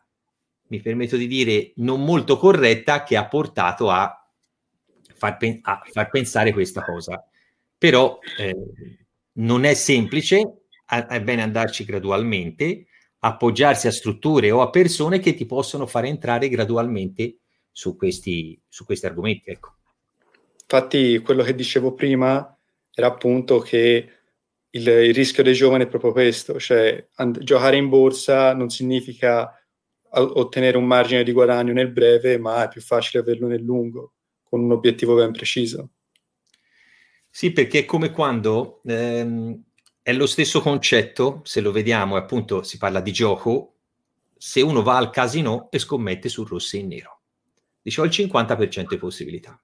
mi 0.68 0.80
permetto 0.80 1.16
di 1.16 1.26
dire, 1.26 1.72
non 1.76 2.04
molto 2.04 2.36
corretta, 2.36 3.02
che 3.02 3.16
ha 3.16 3.26
portato 3.26 3.90
a 3.90 4.16
far, 5.14 5.36
pen- 5.36 5.60
a 5.62 5.82
far 5.84 6.10
pensare 6.10 6.52
questa 6.52 6.82
cosa. 6.82 7.24
Però 7.76 8.18
eh, 8.38 8.54
non 9.34 9.64
è 9.64 9.74
semplice, 9.74 10.66
è 10.86 11.20
bene 11.22 11.42
andarci 11.42 11.84
gradualmente, 11.84 12.86
appoggiarsi 13.20 13.86
a 13.86 13.92
strutture 13.92 14.50
o 14.50 14.60
a 14.62 14.70
persone 14.70 15.18
che 15.18 15.34
ti 15.34 15.46
possono 15.46 15.86
fare 15.86 16.08
entrare 16.08 16.48
gradualmente 16.48 17.38
su 17.70 17.96
questi, 17.96 18.60
su 18.68 18.84
questi 18.84 19.06
argomenti. 19.06 19.50
Ecco. 19.50 19.76
Infatti, 20.60 21.18
quello 21.18 21.42
che 21.42 21.54
dicevo 21.54 21.92
prima 21.94 22.56
era 22.94 23.06
appunto 23.06 23.58
che 23.58 24.21
il, 24.74 24.86
il 24.86 25.14
rischio 25.14 25.42
dei 25.42 25.54
giovani 25.54 25.84
è 25.84 25.88
proprio 25.88 26.12
questo, 26.12 26.58
cioè 26.58 27.06
and- 27.16 27.42
giocare 27.42 27.76
in 27.76 27.88
borsa 27.88 28.54
non 28.54 28.70
significa 28.70 29.56
ottenere 30.14 30.76
un 30.76 30.84
margine 30.84 31.24
di 31.24 31.32
guadagno 31.32 31.72
nel 31.72 31.90
breve, 31.90 32.38
ma 32.38 32.64
è 32.64 32.68
più 32.68 32.82
facile 32.82 33.22
averlo 33.22 33.46
nel 33.46 33.62
lungo, 33.62 34.12
con 34.42 34.62
un 34.62 34.72
obiettivo 34.72 35.14
ben 35.14 35.32
preciso. 35.32 35.90
Sì, 37.30 37.52
perché 37.52 37.80
è 37.80 37.84
come 37.86 38.10
quando 38.10 38.82
ehm, 38.84 39.58
è 40.02 40.12
lo 40.12 40.26
stesso 40.26 40.60
concetto, 40.60 41.40
se 41.44 41.62
lo 41.62 41.72
vediamo, 41.72 42.16
appunto 42.16 42.62
si 42.62 42.76
parla 42.76 43.00
di 43.00 43.12
gioco, 43.12 43.76
se 44.36 44.60
uno 44.60 44.82
va 44.82 44.96
al 44.96 45.10
casino 45.10 45.70
e 45.70 45.78
scommette 45.78 46.28
sul 46.28 46.46
rosso 46.46 46.76
e 46.76 46.80
in 46.80 46.88
nero. 46.88 47.20
Dice 47.80 48.00
ho 48.00 48.04
il 48.04 48.10
50% 48.10 48.88
di 48.88 48.98
possibilità. 48.98 49.58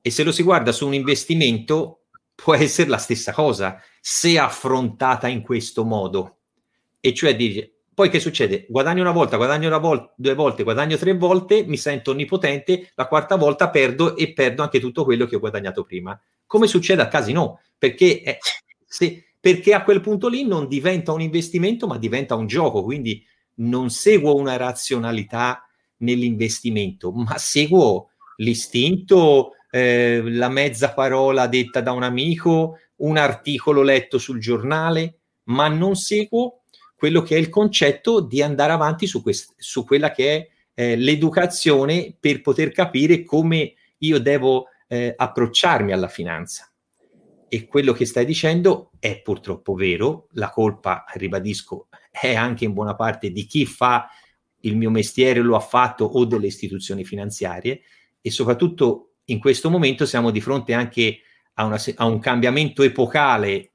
E 0.00 0.10
se 0.10 0.22
lo 0.22 0.32
si 0.32 0.42
guarda 0.42 0.72
su 0.72 0.86
un 0.86 0.94
investimento, 0.94 1.99
può 2.42 2.54
essere 2.54 2.88
la 2.88 2.98
stessa 2.98 3.32
cosa, 3.32 3.80
se 4.00 4.38
affrontata 4.38 5.28
in 5.28 5.42
questo 5.42 5.84
modo. 5.84 6.38
E 7.00 7.14
cioè 7.14 7.36
dice, 7.36 7.80
poi 7.94 8.08
che 8.08 8.20
succede? 8.20 8.66
Guadagno 8.68 9.02
una 9.02 9.10
volta, 9.10 9.36
guadagno 9.36 9.68
una 9.68 9.78
volta, 9.78 10.12
due 10.16 10.34
volte, 10.34 10.62
guadagno 10.62 10.96
tre 10.96 11.14
volte, 11.14 11.64
mi 11.64 11.76
sento 11.76 12.12
onnipotente, 12.12 12.92
la 12.94 13.06
quarta 13.06 13.36
volta 13.36 13.68
perdo 13.70 14.16
e 14.16 14.32
perdo 14.32 14.62
anche 14.62 14.80
tutto 14.80 15.04
quello 15.04 15.26
che 15.26 15.36
ho 15.36 15.40
guadagnato 15.40 15.84
prima. 15.84 16.18
Come 16.46 16.66
succede 16.66 17.02
al 17.02 17.08
casino? 17.08 17.60
Perché 17.76 18.22
eh, 18.22 18.38
se, 18.86 19.34
perché 19.38 19.74
a 19.74 19.84
quel 19.84 20.00
punto 20.00 20.28
lì 20.28 20.44
non 20.46 20.66
diventa 20.68 21.12
un 21.12 21.20
investimento, 21.20 21.86
ma 21.86 21.98
diventa 21.98 22.34
un 22.34 22.46
gioco, 22.46 22.82
quindi 22.82 23.24
non 23.56 23.90
seguo 23.90 24.34
una 24.34 24.56
razionalità 24.56 25.66
nell'investimento, 25.98 27.12
ma 27.12 27.36
seguo 27.36 28.10
l'istinto, 28.36 29.52
eh, 29.70 30.20
la 30.24 30.48
mezza 30.48 30.92
parola 30.92 31.46
detta 31.46 31.80
da 31.80 31.92
un 31.92 32.02
amico, 32.02 32.78
un 32.96 33.16
articolo 33.16 33.82
letto 33.82 34.18
sul 34.18 34.40
giornale, 34.40 35.20
ma 35.44 35.68
non 35.68 35.96
seguo 35.96 36.62
quello 36.96 37.22
che 37.22 37.36
è 37.36 37.38
il 37.38 37.48
concetto 37.48 38.20
di 38.20 38.42
andare 38.42 38.72
avanti 38.72 39.06
su, 39.06 39.22
quest- 39.22 39.54
su 39.56 39.84
quella 39.84 40.10
che 40.10 40.36
è 40.36 40.48
eh, 40.74 40.96
l'educazione 40.96 42.14
per 42.18 42.42
poter 42.42 42.72
capire 42.72 43.24
come 43.24 43.74
io 43.98 44.18
devo 44.18 44.66
eh, 44.86 45.14
approcciarmi 45.16 45.92
alla 45.92 46.08
finanza. 46.08 46.70
E 47.48 47.66
quello 47.66 47.92
che 47.92 48.04
stai 48.04 48.24
dicendo 48.24 48.92
è 48.98 49.22
purtroppo 49.22 49.74
vero, 49.74 50.28
la 50.32 50.50
colpa, 50.50 51.04
ribadisco, 51.14 51.88
è 52.10 52.34
anche 52.34 52.64
in 52.64 52.72
buona 52.72 52.94
parte 52.94 53.30
di 53.30 53.46
chi 53.46 53.66
fa 53.66 54.08
il 54.60 54.76
mio 54.76 54.90
mestiere, 54.90 55.40
lo 55.40 55.56
ha 55.56 55.60
fatto 55.60 56.04
o 56.04 56.24
delle 56.24 56.46
istituzioni 56.46 57.04
finanziarie 57.04 57.80
e 58.20 58.30
soprattutto 58.30 59.09
in 59.30 59.38
questo 59.38 59.70
momento 59.70 60.06
siamo 60.06 60.30
di 60.30 60.40
fronte 60.40 60.74
anche 60.74 61.20
a, 61.54 61.64
una, 61.64 61.80
a 61.96 62.04
un 62.04 62.18
cambiamento 62.18 62.82
epocale 62.82 63.50
eh, 63.50 63.70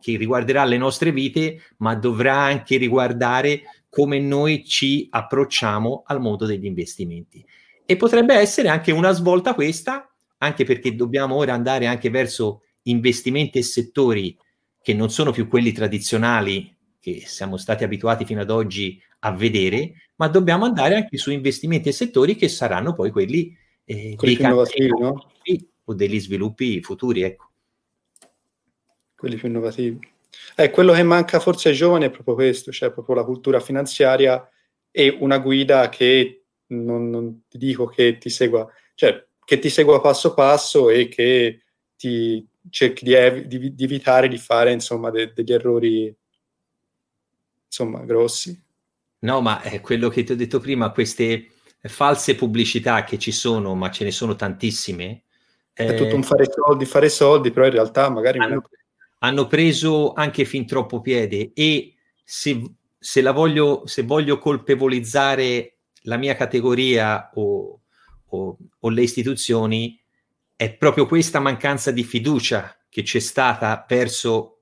che 0.00 0.16
riguarderà 0.16 0.64
le 0.64 0.76
nostre 0.76 1.12
vite, 1.12 1.60
ma 1.78 1.94
dovrà 1.94 2.36
anche 2.36 2.76
riguardare 2.76 3.62
come 3.88 4.18
noi 4.18 4.64
ci 4.64 5.06
approcciamo 5.10 6.02
al 6.06 6.20
mondo 6.20 6.46
degli 6.46 6.64
investimenti. 6.64 7.44
E 7.86 7.96
potrebbe 7.96 8.34
essere 8.34 8.68
anche 8.68 8.90
una 8.90 9.12
svolta 9.12 9.54
questa, 9.54 10.12
anche 10.38 10.64
perché 10.64 10.94
dobbiamo 10.94 11.36
ora 11.36 11.54
andare 11.54 11.86
anche 11.86 12.10
verso 12.10 12.62
investimenti 12.82 13.58
e 13.58 13.62
settori 13.62 14.36
che 14.82 14.94
non 14.94 15.10
sono 15.10 15.30
più 15.30 15.48
quelli 15.48 15.72
tradizionali 15.72 16.74
che 17.00 17.22
siamo 17.26 17.56
stati 17.58 17.84
abituati 17.84 18.24
fino 18.24 18.40
ad 18.40 18.50
oggi 18.50 19.00
a 19.20 19.32
vedere, 19.32 20.08
ma 20.16 20.26
dobbiamo 20.28 20.64
andare 20.64 20.94
anche 20.94 21.18
su 21.18 21.30
investimenti 21.30 21.90
e 21.90 21.92
settori 21.92 22.34
che 22.34 22.48
saranno 22.48 22.94
poi 22.94 23.10
quelli, 23.10 23.54
eh, 23.84 24.14
quelli 24.16 24.36
più 24.36 24.44
innovativi 24.44 24.88
no? 24.98 25.30
o 25.84 25.94
degli 25.94 26.20
sviluppi 26.20 26.82
futuri. 26.82 27.22
Ecco. 27.22 27.50
Quelli 29.16 29.36
più 29.36 29.48
innovativi. 29.48 30.12
Eh, 30.56 30.70
quello 30.70 30.92
che 30.92 31.02
manca 31.02 31.40
forse 31.40 31.68
ai 31.68 31.74
giovani 31.74 32.06
è 32.06 32.10
proprio 32.10 32.34
questo, 32.34 32.72
cioè 32.72 32.90
proprio 32.92 33.14
la 33.16 33.24
cultura 33.24 33.60
finanziaria 33.60 34.48
e 34.90 35.16
una 35.20 35.38
guida 35.38 35.88
che 35.88 36.44
non, 36.68 37.10
non 37.10 37.42
ti 37.48 37.58
dico 37.58 37.86
che 37.86 38.18
ti 38.18 38.30
segua, 38.30 38.68
cioè 38.94 39.24
che 39.44 39.58
ti 39.58 39.68
segua 39.68 40.00
passo 40.00 40.34
passo 40.34 40.90
e 40.90 41.08
che 41.08 41.62
ti, 41.96 42.46
cerchi 42.70 43.04
di, 43.04 43.12
ev- 43.12 43.44
di, 43.44 43.74
di, 43.74 43.84
evitare 43.84 44.28
di 44.28 44.38
fare 44.38 44.72
insomma 44.72 45.10
de- 45.10 45.32
degli 45.32 45.52
errori 45.52 46.14
insomma 47.66 48.00
grossi. 48.00 48.60
No, 49.20 49.40
ma 49.40 49.62
è 49.62 49.80
quello 49.80 50.08
che 50.08 50.22
ti 50.22 50.32
ho 50.32 50.36
detto 50.36 50.60
prima, 50.60 50.90
queste 50.90 51.48
false 51.88 52.34
pubblicità 52.34 53.04
che 53.04 53.18
ci 53.18 53.32
sono, 53.32 53.74
ma 53.74 53.90
ce 53.90 54.04
ne 54.04 54.10
sono 54.10 54.36
tantissime. 54.36 55.22
È 55.72 55.88
eh, 55.88 55.94
tutto 55.94 56.14
un 56.14 56.22
fare 56.22 56.46
soldi, 56.50 56.84
fare 56.84 57.08
soldi, 57.08 57.50
però 57.50 57.66
in 57.66 57.72
realtà 57.72 58.08
magari... 58.08 58.38
Hanno, 58.38 58.62
hanno 59.24 59.46
preso 59.46 60.12
anche 60.12 60.44
fin 60.44 60.66
troppo 60.66 61.00
piede 61.00 61.52
e 61.54 61.94
se, 62.22 62.62
se, 62.98 63.22
la 63.22 63.32
voglio, 63.32 63.86
se 63.86 64.02
voglio 64.02 64.38
colpevolizzare 64.38 65.78
la 66.02 66.18
mia 66.18 66.36
categoria 66.36 67.30
o, 67.34 67.80
o, 68.26 68.56
o 68.80 68.88
le 68.90 69.02
istituzioni, 69.02 69.98
è 70.54 70.74
proprio 70.74 71.06
questa 71.06 71.40
mancanza 71.40 71.90
di 71.90 72.04
fiducia 72.04 72.76
che 72.88 73.02
c'è 73.02 73.18
stata 73.18 73.84
verso 73.88 74.53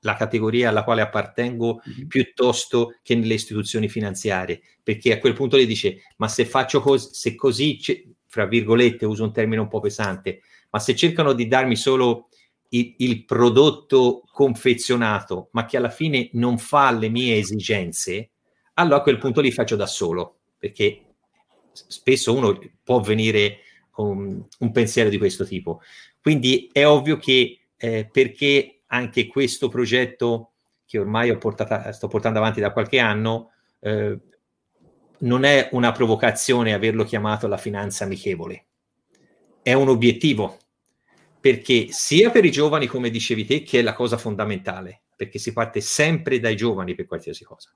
la 0.00 0.14
categoria 0.14 0.70
alla 0.70 0.84
quale 0.84 1.02
appartengo 1.02 1.80
mm-hmm. 1.86 2.06
piuttosto 2.06 2.94
che 3.02 3.14
nelle 3.14 3.34
istituzioni 3.34 3.88
finanziarie, 3.88 4.60
perché 4.82 5.12
a 5.12 5.18
quel 5.18 5.34
punto 5.34 5.56
le 5.56 5.66
dice, 5.66 6.02
ma 6.16 6.28
se 6.28 6.44
faccio 6.44 6.80
cos- 6.80 7.10
se 7.12 7.34
così, 7.34 7.78
fra 8.26 8.46
virgolette, 8.46 9.06
uso 9.06 9.24
un 9.24 9.32
termine 9.32 9.60
un 9.60 9.68
po' 9.68 9.80
pesante, 9.80 10.40
ma 10.70 10.78
se 10.78 10.94
cercano 10.94 11.32
di 11.32 11.46
darmi 11.46 11.76
solo 11.76 12.28
il, 12.70 12.94
il 12.98 13.24
prodotto 13.24 14.22
confezionato, 14.32 15.48
ma 15.52 15.64
che 15.64 15.76
alla 15.76 15.90
fine 15.90 16.30
non 16.32 16.58
fa 16.58 16.90
le 16.90 17.08
mie 17.08 17.36
esigenze, 17.36 18.30
allora 18.74 18.96
a 18.96 19.02
quel 19.02 19.18
punto 19.18 19.40
li 19.40 19.52
faccio 19.52 19.76
da 19.76 19.86
solo, 19.86 20.38
perché 20.58 21.04
spesso 21.72 22.34
uno 22.34 22.58
può 22.82 23.00
venire 23.00 23.60
un, 23.96 24.42
un 24.58 24.72
pensiero 24.72 25.08
di 25.08 25.18
questo 25.18 25.44
tipo. 25.44 25.80
Quindi 26.20 26.68
è 26.72 26.86
ovvio 26.86 27.16
che 27.16 27.58
eh, 27.76 28.08
perché 28.10 28.77
anche 28.88 29.26
questo 29.26 29.68
progetto 29.68 30.52
che 30.84 30.98
ormai 30.98 31.36
portata, 31.36 31.92
sto 31.92 32.08
portando 32.08 32.38
avanti 32.38 32.60
da 32.60 32.72
qualche 32.72 32.98
anno, 32.98 33.52
eh, 33.80 34.18
non 35.18 35.44
è 35.44 35.68
una 35.72 35.92
provocazione 35.92 36.72
averlo 36.72 37.04
chiamato 37.04 37.46
la 37.46 37.56
finanza 37.56 38.04
amichevole, 38.04 38.66
è 39.62 39.72
un 39.72 39.88
obiettivo, 39.88 40.58
perché 41.40 41.88
sia 41.90 42.30
per 42.30 42.44
i 42.44 42.50
giovani, 42.50 42.86
come 42.86 43.10
dicevi 43.10 43.44
te, 43.44 43.62
che 43.62 43.80
è 43.80 43.82
la 43.82 43.92
cosa 43.92 44.16
fondamentale, 44.16 45.02
perché 45.14 45.38
si 45.38 45.52
parte 45.52 45.80
sempre 45.80 46.40
dai 46.40 46.56
giovani 46.56 46.94
per 46.94 47.06
qualsiasi 47.06 47.44
cosa, 47.44 47.70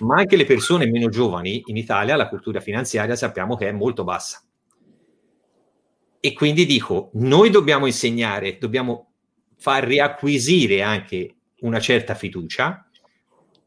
ma 0.00 0.16
anche 0.16 0.36
le 0.36 0.44
persone 0.44 0.86
meno 0.86 1.08
giovani 1.08 1.62
in 1.66 1.76
Italia, 1.76 2.16
la 2.16 2.28
cultura 2.28 2.60
finanziaria 2.60 3.16
sappiamo 3.16 3.56
che 3.56 3.68
è 3.68 3.72
molto 3.72 4.04
bassa. 4.04 4.44
E 6.20 6.32
quindi 6.34 6.66
dico, 6.66 7.10
noi 7.14 7.50
dobbiamo 7.50 7.86
insegnare, 7.86 8.58
dobbiamo 8.58 9.11
far 9.62 9.84
riacquisire 9.84 10.82
anche 10.82 11.36
una 11.60 11.78
certa 11.78 12.16
fiducia 12.16 12.84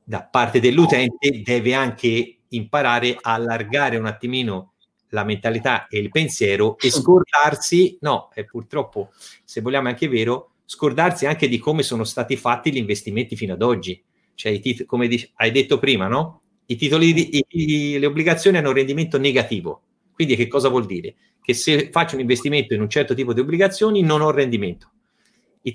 da 0.04 0.24
parte 0.24 0.60
dell'utente, 0.60 1.42
deve 1.42 1.74
anche 1.74 2.40
imparare 2.50 3.18
a 3.20 3.34
allargare 3.34 3.96
un 3.96 4.06
attimino 4.06 4.74
la 5.10 5.24
mentalità 5.24 5.88
e 5.88 6.00
il 6.00 6.10
pensiero 6.10 6.78
e 6.78 6.92
scordarsi, 6.92 7.98
no, 8.02 8.30
e 8.34 8.44
purtroppo 8.44 9.12
se 9.46 9.62
vogliamo 9.62 9.88
è 9.88 9.92
anche 9.92 10.10
vero, 10.10 10.56
scordarsi 10.66 11.26
anche 11.26 11.48
di 11.48 11.58
come 11.60 11.82
sono 11.82 12.04
stati 12.04 12.36
fatti 12.36 12.74
gli 12.74 12.78
investimenti 12.78 13.38
fino 13.38 13.54
ad 13.54 13.62
oggi. 13.62 14.04
Cioè, 14.34 14.60
tit- 14.60 14.84
come 14.84 15.08
dic- 15.08 15.32
hai 15.36 15.52
detto 15.52 15.80
prima, 15.80 16.08
no? 16.08 16.42
I 16.66 16.76
titoli, 16.76 17.14
di, 17.14 17.46
i, 17.48 17.98
le 17.98 18.06
obbligazioni 18.06 18.58
hanno 18.58 18.70
un 18.70 18.76
rendimento 18.76 19.18
negativo. 19.18 19.82
Quindi 20.14 20.36
che 20.36 20.48
cosa 20.48 20.68
vuol 20.68 20.86
dire? 20.86 21.16
che 21.46 21.54
se 21.54 21.90
faccio 21.92 22.16
un 22.16 22.22
investimento 22.22 22.74
in 22.74 22.82
un 22.82 22.90
certo 22.90 23.14
tipo 23.14 23.32
di 23.32 23.40
obbligazioni 23.40 24.02
non 24.02 24.22
ho 24.22 24.32
rendimento. 24.32 24.90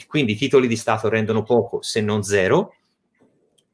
Quindi 0.06 0.32
i 0.32 0.37
titoli 0.37 0.68
di 0.68 0.76
Stato 0.76 1.09
rendono 1.09 1.42
poco, 1.42 1.82
se 1.82 2.00
non 2.00 2.23
zero. 2.23 2.75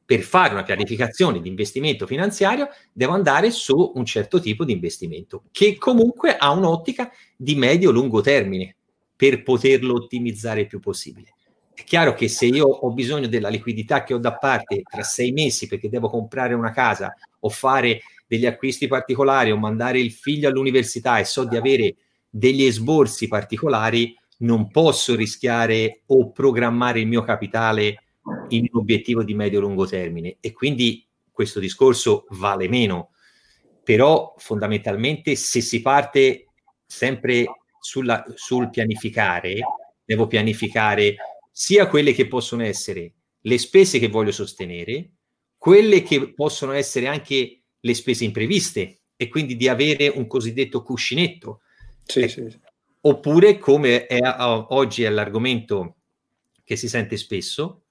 Per 0.04 0.20
fare 0.20 0.52
una 0.52 0.62
pianificazione 0.62 1.40
di 1.40 1.48
investimento 1.48 2.06
finanziario 2.06 2.68
devo 2.92 3.12
andare 3.12 3.50
su 3.50 3.92
un 3.94 4.04
certo 4.04 4.38
tipo 4.38 4.64
di 4.64 4.72
investimento, 4.72 5.44
che 5.50 5.76
comunque 5.78 6.36
ha 6.36 6.52
un'ottica 6.52 7.10
di 7.36 7.56
medio-lungo 7.56 8.20
termine 8.20 8.76
per 9.16 9.42
poterlo 9.42 9.94
ottimizzare 9.94 10.60
il 10.60 10.66
più 10.68 10.78
possibile. 10.78 11.34
È 11.74 11.82
chiaro 11.84 12.14
che 12.14 12.28
se 12.28 12.46
io 12.46 12.66
ho 12.66 12.90
bisogno 12.92 13.26
della 13.26 13.48
liquidità 13.48 14.02
che 14.04 14.14
ho 14.14 14.18
da 14.18 14.34
parte 14.34 14.82
tra 14.82 15.02
sei 15.02 15.32
mesi 15.32 15.66
perché 15.66 15.88
devo 15.88 16.08
comprare 16.08 16.54
una 16.54 16.70
casa 16.70 17.14
o 17.40 17.48
fare 17.48 18.00
degli 18.26 18.46
acquisti 18.46 18.86
particolari 18.86 19.50
o 19.50 19.58
mandare 19.58 20.00
il 20.00 20.12
figlio 20.12 20.48
all'università 20.48 21.18
e 21.18 21.24
so 21.24 21.44
di 21.44 21.56
avere 21.56 21.96
degli 22.30 22.64
esborsi 22.64 23.28
particolari, 23.28 24.16
non 24.38 24.70
posso 24.70 25.14
rischiare 25.14 26.02
o 26.06 26.30
programmare 26.30 27.00
il 27.00 27.06
mio 27.06 27.22
capitale 27.22 28.02
in 28.48 28.66
un 28.70 28.80
obiettivo 28.80 29.22
di 29.22 29.34
medio-lungo 29.34 29.86
termine 29.86 30.36
e 30.40 30.52
quindi 30.52 31.06
questo 31.30 31.60
discorso 31.60 32.26
vale 32.30 32.68
meno. 32.68 33.10
Però 33.82 34.34
fondamentalmente 34.38 35.36
se 35.36 35.60
si 35.60 35.80
parte 35.80 36.46
sempre 36.84 37.44
sulla, 37.78 38.24
sul 38.34 38.70
pianificare, 38.70 39.58
devo 40.04 40.26
pianificare 40.26 41.16
sia 41.52 41.86
quelle 41.86 42.12
che 42.12 42.26
possono 42.26 42.64
essere 42.64 43.12
le 43.40 43.58
spese 43.58 43.98
che 43.98 44.08
voglio 44.08 44.32
sostenere, 44.32 45.12
quelle 45.56 46.02
che 46.02 46.34
possono 46.34 46.72
essere 46.72 47.06
anche 47.06 47.62
le 47.78 47.94
spese 47.94 48.24
impreviste 48.24 49.02
e 49.16 49.28
quindi 49.28 49.56
di 49.56 49.68
avere 49.68 50.08
un 50.08 50.26
cosiddetto 50.26 50.82
cuscinetto. 50.82 51.60
Sì, 52.04 52.20
eh, 52.20 52.28
sì. 52.28 52.58
Oppure, 53.06 53.58
come 53.58 54.06
è, 54.06 54.18
oggi 54.40 55.04
è 55.04 55.08
l'argomento 55.10 55.94
che 56.64 56.74
si 56.74 56.88
sente 56.88 57.16
spesso, 57.16 57.82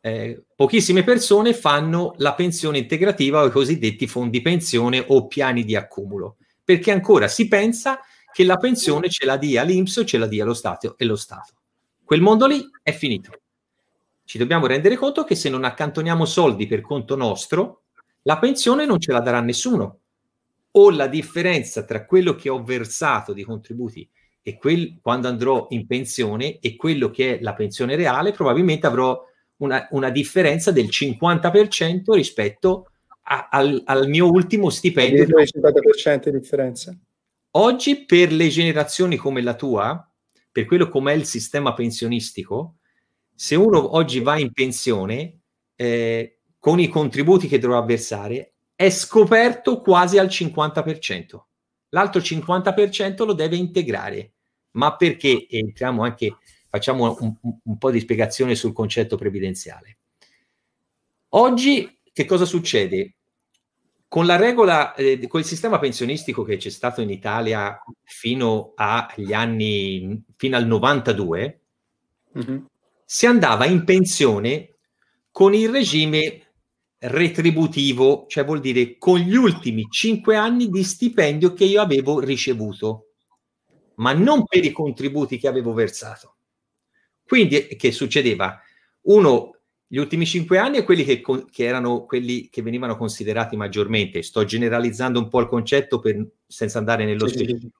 eh, 0.00 0.42
pochissime 0.56 1.04
persone 1.04 1.52
fanno 1.52 2.14
la 2.16 2.32
pensione 2.32 2.78
integrativa 2.78 3.42
o 3.42 3.46
i 3.46 3.50
cosiddetti 3.50 4.06
fondi 4.06 4.40
pensione 4.40 5.04
o 5.06 5.26
piani 5.26 5.64
di 5.64 5.76
accumulo, 5.76 6.38
perché 6.64 6.92
ancora 6.92 7.28
si 7.28 7.46
pensa 7.46 8.00
che 8.32 8.44
la 8.44 8.56
pensione 8.56 9.10
ce 9.10 9.26
la 9.26 9.36
dia 9.36 9.62
l'Inps 9.64 9.96
o 9.96 10.04
ce 10.06 10.16
la 10.16 10.26
dia 10.26 10.46
lo 10.46 10.54
Stato 10.54 10.96
e 10.96 11.04
lo 11.04 11.16
Stato. 11.16 11.52
Quel 12.02 12.22
mondo 12.22 12.46
lì 12.46 12.66
è 12.82 12.92
finito. 12.92 13.32
Ci 14.24 14.38
dobbiamo 14.38 14.66
rendere 14.66 14.96
conto 14.96 15.24
che 15.24 15.34
se 15.34 15.50
non 15.50 15.64
accantoniamo 15.64 16.24
soldi 16.24 16.66
per 16.66 16.80
conto 16.80 17.16
nostro, 17.16 17.82
la 18.22 18.38
pensione 18.38 18.86
non 18.86 18.98
ce 18.98 19.12
la 19.12 19.20
darà 19.20 19.40
nessuno. 19.40 19.98
O 20.70 20.90
la 20.90 21.06
differenza 21.06 21.84
tra 21.84 22.06
quello 22.06 22.34
che 22.34 22.48
ho 22.48 22.64
versato 22.64 23.34
di 23.34 23.44
contributi 23.44 24.08
e 24.46 24.58
quel, 24.58 24.98
quando 25.00 25.26
andrò 25.26 25.68
in 25.70 25.86
pensione 25.86 26.58
e 26.58 26.76
quello 26.76 27.08
che 27.08 27.38
è 27.38 27.42
la 27.42 27.54
pensione 27.54 27.96
reale, 27.96 28.32
probabilmente 28.32 28.86
avrò 28.86 29.18
una, 29.56 29.88
una 29.92 30.10
differenza 30.10 30.70
del 30.70 30.88
50% 30.90 32.12
rispetto 32.12 32.90
a, 33.22 33.48
al, 33.50 33.80
al, 33.86 34.06
mio 34.06 34.30
ultimo 34.30 34.68
stipendio. 34.68 35.22
Il 35.22 35.48
50% 35.50 36.24
di 36.30 36.38
differenza. 36.38 36.94
Oggi 37.52 38.04
per 38.04 38.32
le 38.32 38.48
generazioni 38.48 39.16
come 39.16 39.40
la 39.40 39.54
tua, 39.54 40.12
per 40.52 40.66
quello 40.66 40.90
com'è 40.90 41.14
il 41.14 41.24
sistema 41.24 41.72
pensionistico, 41.72 42.76
se 43.34 43.54
uno 43.54 43.96
oggi 43.96 44.20
va 44.20 44.38
in 44.38 44.52
pensione, 44.52 45.38
eh, 45.74 46.40
con 46.58 46.80
i 46.80 46.88
contributi 46.88 47.48
che 47.48 47.58
dovrà 47.58 47.80
versare, 47.80 48.56
è 48.74 48.90
scoperto 48.90 49.80
quasi 49.80 50.18
al 50.18 50.26
50%. 50.26 51.40
L'altro 51.88 52.20
50% 52.20 53.24
lo 53.24 53.32
deve 53.32 53.56
integrare. 53.56 54.33
Ma 54.74 54.96
perché? 54.96 55.46
entriamo 55.48 56.02
anche, 56.02 56.36
facciamo 56.68 57.16
un, 57.20 57.34
un 57.62 57.78
po' 57.78 57.90
di 57.90 58.00
spiegazione 58.00 58.54
sul 58.54 58.72
concetto 58.72 59.16
previdenziale. 59.16 59.98
Oggi 61.30 61.98
che 62.12 62.24
cosa 62.24 62.44
succede? 62.44 63.14
Con 64.06 64.26
la 64.26 64.36
regola, 64.36 64.94
eh, 64.94 65.26
con 65.26 65.40
il 65.40 65.46
sistema 65.46 65.80
pensionistico 65.80 66.44
che 66.44 66.56
c'è 66.56 66.70
stato 66.70 67.00
in 67.00 67.10
Italia 67.10 67.82
fino 68.04 68.72
agli 68.76 69.32
anni, 69.32 70.22
fino 70.36 70.56
al 70.56 70.66
92, 70.66 71.60
mm-hmm. 72.38 72.64
si 73.04 73.26
andava 73.26 73.66
in 73.66 73.82
pensione 73.82 74.76
con 75.32 75.54
il 75.54 75.68
regime 75.68 76.52
retributivo, 76.98 78.26
cioè 78.28 78.44
vuol 78.44 78.60
dire 78.60 78.96
con 78.96 79.18
gli 79.18 79.34
ultimi 79.34 79.88
cinque 79.90 80.36
anni 80.36 80.68
di 80.68 80.84
stipendio 80.84 81.52
che 81.52 81.64
io 81.64 81.82
avevo 81.82 82.20
ricevuto, 82.20 83.03
ma 83.96 84.12
non 84.12 84.44
per 84.44 84.64
i 84.64 84.72
contributi 84.72 85.38
che 85.38 85.48
avevo 85.48 85.72
versato. 85.72 86.36
Quindi 87.26 87.66
che 87.76 87.92
succedeva? 87.92 88.60
Uno, 89.02 89.56
gli 89.86 89.96
ultimi 89.96 90.26
cinque 90.26 90.58
anni 90.58 90.78
e 90.78 90.84
quelli 90.84 91.04
che, 91.04 91.20
che, 91.20 91.64
erano 91.64 92.04
quelli 92.04 92.48
che 92.48 92.62
venivano 92.62 92.96
considerati 92.96 93.56
maggiormente. 93.56 94.22
Sto 94.22 94.44
generalizzando 94.44 95.18
un 95.18 95.28
po' 95.28 95.40
il 95.40 95.48
concetto 95.48 96.00
per, 96.00 96.24
senza 96.46 96.78
andare 96.78 97.04
nello 97.04 97.26
sì, 97.28 97.34
specifico. 97.34 97.78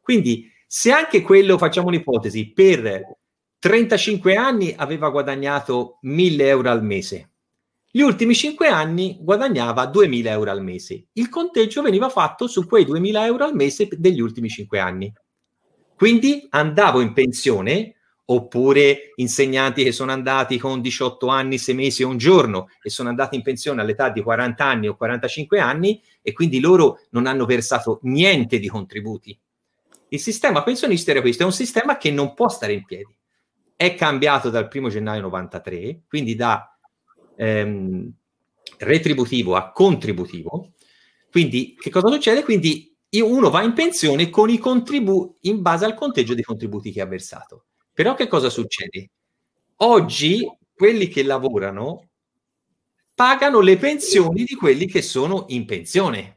Quindi 0.00 0.50
se 0.66 0.92
anche 0.92 1.22
quello, 1.22 1.58
facciamo 1.58 1.88
un'ipotesi, 1.88 2.52
per 2.52 3.16
35 3.58 4.36
anni 4.36 4.74
aveva 4.76 5.10
guadagnato 5.10 5.98
1000 6.02 6.46
euro 6.46 6.70
al 6.70 6.84
mese, 6.84 7.30
gli 7.90 8.02
ultimi 8.02 8.34
cinque 8.34 8.68
anni 8.68 9.16
guadagnava 9.18 9.90
2.000 9.90 10.26
euro 10.26 10.50
al 10.50 10.62
mese. 10.62 11.06
Il 11.14 11.30
conteggio 11.30 11.80
veniva 11.80 12.10
fatto 12.10 12.46
su 12.46 12.66
quei 12.66 12.84
2.000 12.84 13.24
euro 13.24 13.44
al 13.44 13.54
mese 13.54 13.88
degli 13.90 14.20
ultimi 14.20 14.48
cinque 14.48 14.78
anni. 14.78 15.12
Quindi 15.98 16.46
andavo 16.50 17.00
in 17.00 17.12
pensione, 17.12 17.96
oppure 18.26 19.14
insegnanti 19.16 19.82
che 19.82 19.90
sono 19.90 20.12
andati 20.12 20.56
con 20.56 20.80
18 20.80 21.26
anni, 21.26 21.58
6 21.58 21.74
mesi 21.74 22.02
e 22.02 22.04
un 22.04 22.16
giorno 22.18 22.68
e 22.80 22.88
sono 22.88 23.08
andati 23.08 23.34
in 23.34 23.42
pensione 23.42 23.80
all'età 23.80 24.08
di 24.08 24.22
40 24.22 24.64
anni 24.64 24.86
o 24.86 24.94
45 24.94 25.58
anni 25.58 26.00
e 26.22 26.32
quindi 26.32 26.60
loro 26.60 27.00
non 27.10 27.26
hanno 27.26 27.46
versato 27.46 27.98
niente 28.02 28.60
di 28.60 28.68
contributi. 28.68 29.36
Il 30.10 30.20
sistema 30.20 30.62
pensionistico 30.62 31.10
era 31.10 31.20
questo, 31.20 31.42
è 31.42 31.46
un 31.46 31.52
sistema 31.52 31.96
che 31.96 32.12
non 32.12 32.32
può 32.32 32.48
stare 32.48 32.74
in 32.74 32.84
piedi. 32.84 33.12
È 33.74 33.96
cambiato 33.96 34.50
dal 34.50 34.68
1 34.72 34.88
gennaio 34.90 35.22
93, 35.22 36.02
quindi 36.06 36.36
da 36.36 36.78
ehm, 37.34 38.08
retributivo 38.76 39.56
a 39.56 39.72
contributivo. 39.72 40.74
Quindi 41.28 41.74
che 41.76 41.90
cosa 41.90 42.08
succede? 42.08 42.44
Quindi 42.44 42.94
uno 43.16 43.50
va 43.50 43.62
in 43.62 43.72
pensione 43.72 44.28
con 44.28 44.50
i 44.50 44.58
contributi 44.58 45.48
in 45.48 45.62
base 45.62 45.84
al 45.84 45.94
conteggio 45.94 46.34
dei 46.34 46.44
contributi 46.44 46.92
che 46.92 47.00
ha 47.00 47.06
versato. 47.06 47.64
Però 47.92 48.14
che 48.14 48.28
cosa 48.28 48.50
succede? 48.50 49.10
Oggi 49.76 50.46
quelli 50.74 51.08
che 51.08 51.22
lavorano 51.22 52.08
pagano 53.14 53.60
le 53.60 53.76
pensioni 53.76 54.44
di 54.44 54.54
quelli 54.54 54.86
che 54.86 55.02
sono 55.02 55.46
in 55.48 55.64
pensione, 55.64 56.36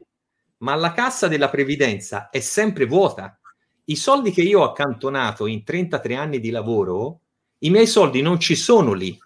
ma 0.58 0.74
la 0.74 0.92
cassa 0.92 1.28
della 1.28 1.48
previdenza 1.48 2.28
è 2.30 2.40
sempre 2.40 2.86
vuota. 2.86 3.38
I 3.84 3.94
soldi 3.94 4.32
che 4.32 4.42
io 4.42 4.60
ho 4.60 4.64
accantonato 4.64 5.46
in 5.46 5.62
33 5.62 6.16
anni 6.16 6.40
di 6.40 6.50
lavoro, 6.50 7.20
i 7.58 7.70
miei 7.70 7.86
soldi 7.86 8.22
non 8.22 8.40
ci 8.40 8.56
sono 8.56 8.92
lì. 8.92 9.16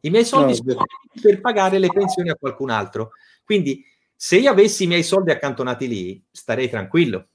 I 0.00 0.10
miei 0.10 0.24
soldi 0.24 0.58
no, 0.64 0.72
sono 0.72 0.84
per 1.20 1.40
pagare 1.40 1.78
le 1.78 1.88
pensioni 1.88 2.30
a 2.30 2.36
qualcun 2.36 2.70
altro. 2.70 3.10
Quindi, 3.44 3.84
se 4.20 4.36
io 4.36 4.50
avessi 4.50 4.82
i 4.82 4.88
miei 4.88 5.04
soldi 5.04 5.30
accantonati 5.30 5.86
lì, 5.86 6.20
starei 6.28 6.68
tranquillo. 6.68 7.28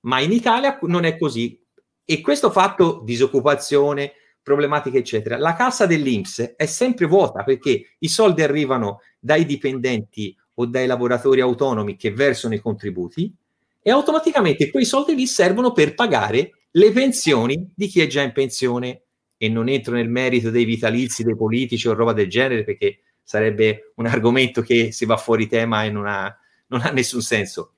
Ma 0.00 0.20
in 0.20 0.32
Italia 0.32 0.78
non 0.82 1.04
è 1.04 1.16
così. 1.16 1.58
E 2.04 2.20
questo 2.20 2.50
fatto, 2.50 3.00
disoccupazione, 3.02 4.12
problematiche, 4.42 4.98
eccetera. 4.98 5.38
La 5.38 5.54
cassa 5.54 5.86
dell'Inps 5.86 6.56
è 6.56 6.66
sempre 6.66 7.06
vuota 7.06 7.42
perché 7.42 7.94
i 8.00 8.08
soldi 8.08 8.42
arrivano 8.42 9.00
dai 9.18 9.46
dipendenti 9.46 10.36
o 10.56 10.66
dai 10.66 10.86
lavoratori 10.86 11.40
autonomi 11.40 11.96
che 11.96 12.12
versano 12.12 12.52
i 12.52 12.60
contributi 12.60 13.34
e 13.80 13.90
automaticamente 13.90 14.70
quei 14.70 14.84
soldi 14.84 15.14
lì 15.14 15.26
servono 15.26 15.72
per 15.72 15.94
pagare 15.94 16.66
le 16.72 16.92
pensioni 16.92 17.72
di 17.74 17.86
chi 17.86 18.02
è 18.02 18.06
già 18.06 18.20
in 18.20 18.32
pensione. 18.32 19.04
E 19.38 19.48
non 19.48 19.70
entro 19.70 19.94
nel 19.94 20.10
merito 20.10 20.50
dei 20.50 20.66
vitalizi 20.66 21.22
dei 21.22 21.34
politici 21.34 21.88
o 21.88 21.94
roba 21.94 22.12
del 22.12 22.28
genere 22.28 22.62
perché 22.62 23.00
sarebbe 23.24 23.92
un 23.96 24.06
argomento 24.06 24.62
che 24.62 24.92
si 24.92 25.06
va 25.06 25.16
fuori 25.16 25.48
tema 25.48 25.84
e 25.84 25.90
non 25.90 26.06
ha, 26.06 26.38
non 26.68 26.82
ha 26.82 26.90
nessun 26.90 27.22
senso. 27.22 27.72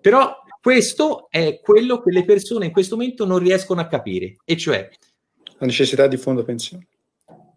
Però 0.00 0.42
questo 0.60 1.28
è 1.30 1.60
quello 1.60 2.00
che 2.00 2.10
le 2.10 2.24
persone 2.24 2.66
in 2.66 2.72
questo 2.72 2.96
momento 2.96 3.24
non 3.24 3.38
riescono 3.38 3.80
a 3.80 3.86
capire, 3.86 4.36
e 4.44 4.56
cioè 4.56 4.88
la 5.58 5.66
necessità 5.66 6.06
di 6.06 6.16
fondo 6.16 6.42
pensione. 6.42 6.88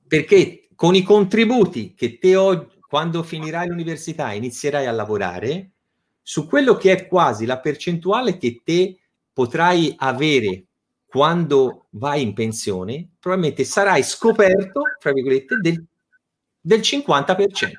Perché 0.06 0.68
con 0.76 0.94
i 0.96 1.02
contributi 1.02 1.94
che 1.96 2.18
te 2.20 2.36
oggi, 2.36 2.78
quando 2.88 3.24
finirai 3.24 3.68
l'università, 3.68 4.32
inizierai 4.32 4.86
a 4.86 4.92
lavorare, 4.92 5.72
su 6.22 6.48
quello 6.48 6.76
che 6.76 6.92
è 6.92 7.08
quasi 7.08 7.46
la 7.46 7.60
percentuale 7.60 8.38
che 8.38 8.62
te 8.64 9.00
potrai 9.34 9.94
avere 9.98 10.66
quando 11.08 11.88
vai 11.92 12.22
in 12.22 12.34
pensione, 12.34 13.10
probabilmente 13.20 13.64
sarai 13.64 14.04
scoperto, 14.04 14.82
tra 15.00 15.12
virgolette, 15.12 15.56
del, 15.60 15.84
del 16.60 16.80
50%. 16.80 17.72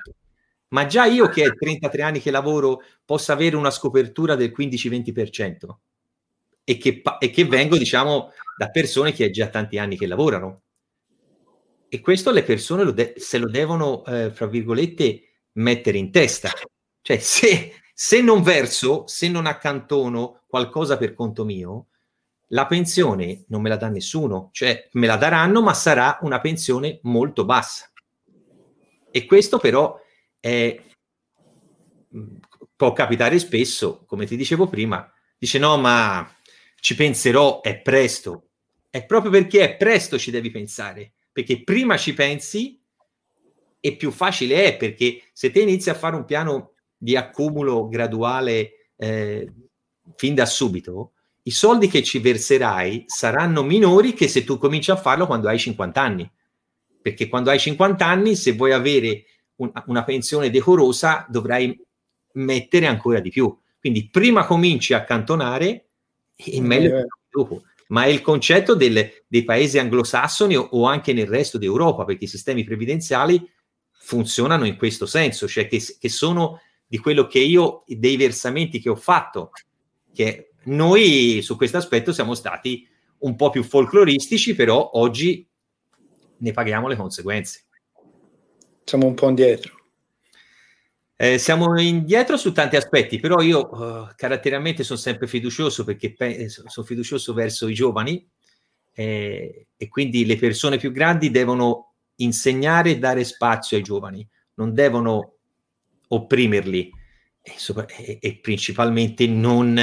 Ma 0.69 0.85
già 0.85 1.05
io 1.05 1.27
che 1.27 1.43
è 1.43 1.53
33 1.53 2.01
anni 2.01 2.21
che 2.21 2.31
lavoro 2.31 2.81
posso 3.03 3.31
avere 3.31 3.55
una 3.55 3.71
scopertura 3.71 4.35
del 4.35 4.53
15-20% 4.57 5.55
e 6.63 6.77
che, 6.77 7.01
e 7.19 7.29
che 7.29 7.45
vengo, 7.45 7.77
diciamo, 7.77 8.31
da 8.57 8.69
persone 8.69 9.11
che 9.11 9.25
è 9.25 9.29
già 9.29 9.47
tanti 9.47 9.77
anni 9.77 9.97
che 9.97 10.07
lavorano. 10.07 10.61
E 11.89 11.99
questo 11.99 12.31
le 12.31 12.43
persone 12.43 12.83
lo 12.83 12.91
de- 12.91 13.15
se 13.17 13.37
lo 13.37 13.49
devono, 13.49 14.05
eh, 14.05 14.31
fra 14.31 14.45
virgolette, 14.45 15.23
mettere 15.53 15.97
in 15.97 16.09
testa. 16.09 16.49
Cioè, 17.01 17.17
se, 17.17 17.73
se 17.93 18.21
non 18.21 18.41
verso, 18.41 19.05
se 19.07 19.27
non 19.27 19.45
accantono 19.45 20.43
qualcosa 20.47 20.97
per 20.97 21.13
conto 21.13 21.43
mio, 21.43 21.87
la 22.53 22.65
pensione 22.65 23.43
non 23.47 23.61
me 23.61 23.69
la 23.69 23.77
dà 23.77 23.89
nessuno, 23.89 24.49
cioè 24.53 24.87
me 24.93 25.07
la 25.07 25.17
daranno, 25.17 25.61
ma 25.61 25.73
sarà 25.73 26.17
una 26.21 26.39
pensione 26.39 26.99
molto 27.03 27.43
bassa. 27.43 27.90
E 29.11 29.25
questo 29.25 29.59
però 29.59 29.99
è, 30.39 30.81
può 32.75 32.93
capitare 32.93 33.37
spesso, 33.39 34.05
come 34.05 34.25
ti 34.25 34.35
dicevo 34.35 34.67
prima, 34.67 35.11
dice 35.37 35.59
no, 35.59 35.77
ma 35.77 36.27
ci 36.79 36.95
penserò, 36.95 37.61
è 37.61 37.79
presto. 37.81 38.47
È 38.89 39.05
proprio 39.05 39.31
perché 39.31 39.61
è 39.61 39.77
presto 39.77 40.17
ci 40.17 40.31
devi 40.31 40.49
pensare, 40.49 41.13
perché 41.31 41.63
prima 41.63 41.95
ci 41.97 42.13
pensi 42.13 42.81
e 43.79 43.95
più 43.95 44.11
facile 44.11 44.65
è, 44.65 44.77
perché 44.77 45.23
se 45.33 45.51
te 45.51 45.61
inizi 45.61 45.89
a 45.89 45.95
fare 45.95 46.15
un 46.15 46.25
piano 46.25 46.73
di 46.97 47.15
accumulo 47.15 47.87
graduale 47.87 48.91
eh, 48.97 49.51
fin 50.15 50.35
da 50.35 50.45
subito, 50.45 51.13
i 51.43 51.51
soldi 51.51 51.87
che 51.87 52.03
ci 52.03 52.19
verserai 52.19 53.05
saranno 53.07 53.63
minori 53.63 54.13
che 54.13 54.27
se 54.27 54.43
tu 54.43 54.57
cominci 54.57 54.91
a 54.91 54.95
farlo 54.95 55.25
quando 55.25 55.47
hai 55.47 55.57
50 55.57 56.01
anni. 56.01 56.31
Perché 57.01 57.27
quando 57.27 57.49
hai 57.49 57.59
50 57.59 58.05
anni, 58.05 58.35
se 58.35 58.53
vuoi 58.53 58.71
avere 58.71 59.25
un, 59.55 59.71
una 59.87 60.03
pensione 60.03 60.49
decorosa, 60.49 61.25
dovrai 61.29 61.79
mettere 62.33 62.85
ancora 62.85 63.19
di 63.19 63.29
più. 63.29 63.55
Quindi 63.79 64.09
prima 64.09 64.45
cominci 64.45 64.93
a 64.93 64.97
accantonare 64.97 65.89
e 66.35 66.61
meglio 66.61 66.97
eh, 66.97 67.07
dopo 67.29 67.63
ma 67.91 68.03
è 68.05 68.07
il 68.07 68.21
concetto 68.21 68.73
del, 68.73 69.23
dei 69.27 69.43
paesi 69.43 69.77
anglosassoni 69.77 70.55
o, 70.55 70.67
o, 70.71 70.85
anche 70.85 71.13
nel 71.13 71.27
resto 71.27 71.57
d'Europa, 71.57 72.05
perché 72.05 72.23
i 72.23 72.29
sistemi 72.29 72.63
previdenziali 72.63 73.45
funzionano 73.91 74.65
in 74.65 74.77
questo 74.77 75.05
senso, 75.05 75.47
cioè 75.47 75.67
che, 75.67 75.81
che 75.99 76.09
sono 76.09 76.61
di 76.87 76.97
quello 76.97 77.27
che 77.27 77.39
io, 77.39 77.83
dei 77.85 78.17
versamenti 78.17 78.79
che 78.79 78.89
ho 78.89 78.95
fatto, 78.95 79.51
che 80.13 80.53
noi 80.63 81.41
su 81.41 81.55
questo 81.57 81.77
aspetto 81.77 82.13
siamo 82.13 82.33
stati 82.33 82.87
un 83.19 83.35
po' 83.35 83.49
più 83.49 83.63
folcloristici, 83.63 84.55
però 84.55 84.91
oggi 84.93 85.47
ne 86.41 86.51
paghiamo 86.51 86.87
le 86.87 86.95
conseguenze. 86.95 87.65
Siamo 88.83 89.07
un 89.07 89.13
po' 89.13 89.29
indietro. 89.29 89.79
Eh, 91.15 91.37
siamo 91.37 91.79
indietro 91.79 92.35
su 92.35 92.51
tanti 92.51 92.75
aspetti, 92.75 93.19
però 93.19 93.41
io 93.41 93.69
uh, 93.69 94.07
caratterialmente 94.15 94.83
sono 94.83 94.97
sempre 94.97 95.27
fiducioso 95.27 95.83
perché 95.83 96.13
pe- 96.13 96.35
eh, 96.35 96.49
sono 96.49 96.85
fiducioso 96.85 97.33
verso 97.33 97.67
i 97.67 97.75
giovani 97.75 98.27
eh, 98.93 99.67
e 99.77 99.87
quindi 99.87 100.25
le 100.25 100.37
persone 100.37 100.77
più 100.77 100.91
grandi 100.91 101.29
devono 101.29 101.93
insegnare 102.15 102.91
e 102.91 102.97
dare 102.97 103.23
spazio 103.23 103.77
ai 103.77 103.83
giovani, 103.83 104.27
non 104.55 104.73
devono 104.73 105.35
opprimerli 106.07 106.89
e, 107.39 107.53
sopra- 107.55 107.85
e-, 107.85 108.17
e 108.19 108.39
principalmente 108.39 109.27
non, 109.27 109.79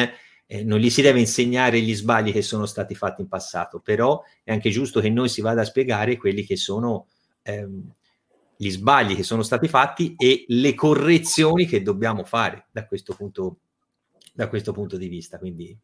eh, 0.51 0.65
non, 0.65 0.79
gli 0.79 0.89
si 0.89 1.03
deve 1.03 1.21
insegnare 1.21 1.79
gli 1.81 1.95
sbagli 1.95 2.33
che 2.33 2.41
sono 2.41 2.65
stati 2.65 2.95
fatti 2.95 3.21
in 3.21 3.29
passato, 3.29 3.81
però 3.81 4.23
è 4.43 4.51
anche 4.51 4.71
giusto 4.71 4.99
che 4.99 5.11
noi 5.11 5.29
si 5.29 5.43
vada 5.43 5.61
a 5.61 5.65
spiegare 5.65 6.17
quelli 6.17 6.45
che 6.45 6.57
sono... 6.57 7.07
Ehm, 7.43 7.93
gli 8.61 8.71
sbagli 8.71 9.15
che 9.15 9.23
sono 9.23 9.43
stati 9.43 9.69
fatti 9.69 10.17
e 10.19 10.45
le 10.49 10.75
correzioni 10.75 11.65
che 11.65 11.81
dobbiamo 11.81 12.25
fare 12.25 12.67
da 12.73 12.89
questo 12.89 13.15
punto, 13.15 13.59
da 14.33 14.49
questo 14.49 14.73
punto 14.73 14.97
di 14.97 15.07
vista. 15.07 15.39
Quindi, 15.39 15.79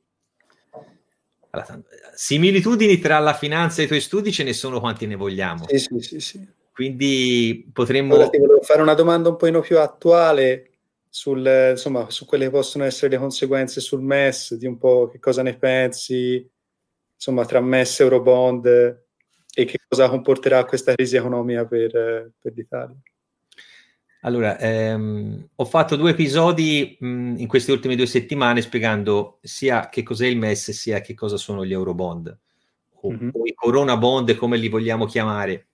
allora, 1.51 1.81
similitudini 2.15 2.99
tra 2.99 3.21
la 3.21 3.33
finanza 3.33 3.81
e 3.81 3.85
i 3.85 3.87
tuoi 3.87 4.01
studi 4.01 4.33
ce 4.33 4.43
ne 4.43 4.53
sono 4.53 4.81
quanti 4.81 5.07
ne 5.07 5.15
vogliamo. 5.15 5.67
Sì, 5.69 5.79
sì, 5.79 6.01
sì. 6.01 6.21
sì. 6.21 6.49
Quindi 6.73 7.71
potremmo... 7.73 8.15
Allora, 8.15 8.31
ti 8.31 8.39
volevo 8.39 8.63
fare 8.63 8.83
una 8.83 8.95
domanda 8.95 9.29
un 9.29 9.37
po' 9.37 9.61
più 9.61 9.79
attuale 9.79 10.71
sul, 11.15 11.69
insomma, 11.71 12.11
su 12.11 12.27
quelle 12.27 12.47
che 12.47 12.51
possono 12.51 12.83
essere 12.83 13.13
le 13.13 13.19
conseguenze 13.19 13.81
sul 13.81 14.03
MES, 14.03 14.57
di 14.57 14.67
un 14.67 14.79
po' 14.79 15.07
che 15.07 15.21
cosa 15.21 15.43
ne 15.43 15.57
pensi, 15.57 16.45
insomma, 17.15 17.45
tra 17.45 17.61
MES 17.61 18.01
e 18.01 18.03
Eurobond 18.03 18.67
e 19.55 19.65
che 19.65 19.79
cosa 19.87 20.09
comporterà 20.09 20.65
questa 20.65 20.93
crisi 20.93 21.15
economica 21.15 21.67
per, 21.67 22.33
per 22.37 22.53
l'Italia? 22.53 22.97
Allora, 24.23 24.59
ehm, 24.59 25.51
ho 25.55 25.65
fatto 25.65 25.95
due 25.95 26.11
episodi 26.11 26.97
mh, 26.99 27.35
in 27.37 27.47
queste 27.47 27.71
ultime 27.71 27.95
due 27.95 28.07
settimane 28.07 28.61
spiegando 28.61 29.39
sia 29.41 29.89
che 29.91 30.03
cos'è 30.03 30.27
il 30.27 30.37
MES 30.37 30.73
sia 30.73 31.01
che 31.01 31.15
cosa 31.15 31.37
sono 31.37 31.65
gli 31.65 31.73
Eurobond 31.73 32.37
o, 33.03 33.11
mm-hmm. 33.13 33.29
o 33.35 33.47
i 33.47 33.55
Corona 33.55 33.97
Bond 33.97 34.35
come 34.35 34.57
li 34.57 34.69
vogliamo 34.69 35.05
chiamare. 35.07 35.69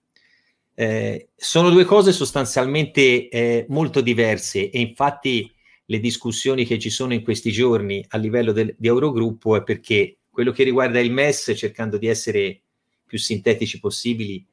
Eh, 0.81 1.29
sono 1.35 1.69
due 1.69 1.85
cose 1.85 2.11
sostanzialmente 2.11 3.29
eh, 3.29 3.67
molto 3.69 4.01
diverse 4.01 4.71
e 4.71 4.79
infatti 4.79 5.53
le 5.85 5.99
discussioni 5.99 6.65
che 6.65 6.79
ci 6.79 6.89
sono 6.89 7.13
in 7.13 7.21
questi 7.21 7.51
giorni 7.51 8.03
a 8.07 8.17
livello 8.17 8.51
del, 8.51 8.73
di 8.75 8.87
Eurogruppo 8.87 9.55
è 9.55 9.61
perché 9.61 10.21
quello 10.31 10.51
che 10.51 10.63
riguarda 10.63 10.99
il 10.99 11.11
MES, 11.11 11.53
cercando 11.55 11.99
di 11.99 12.07
essere 12.07 12.63
più 13.05 13.19
sintetici 13.19 13.79
possibili, 13.79 14.43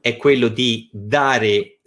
è 0.00 0.16
quello 0.16 0.48
di 0.48 0.90
dare 0.92 1.78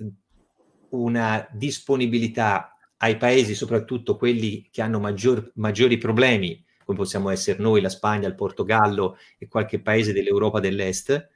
una 0.92 1.46
disponibilità 1.52 2.78
ai 3.00 3.18
paesi, 3.18 3.56
soprattutto 3.56 4.16
quelli 4.16 4.70
che 4.72 4.82
hanno 4.84 5.02
maggior, 5.02 5.52
maggiori 5.56 5.98
problemi, 5.98 6.64
come 6.86 6.98
possiamo 6.98 7.30
essere 7.30 7.62
noi, 7.62 7.82
la 7.82 7.90
Spagna, 7.90 8.30
il 8.30 8.36
Portogallo 8.36 9.18
e 9.38 9.50
qualche 9.50 9.82
paese 9.82 10.14
dell'Europa 10.14 10.62
dell'Est, 10.62 11.34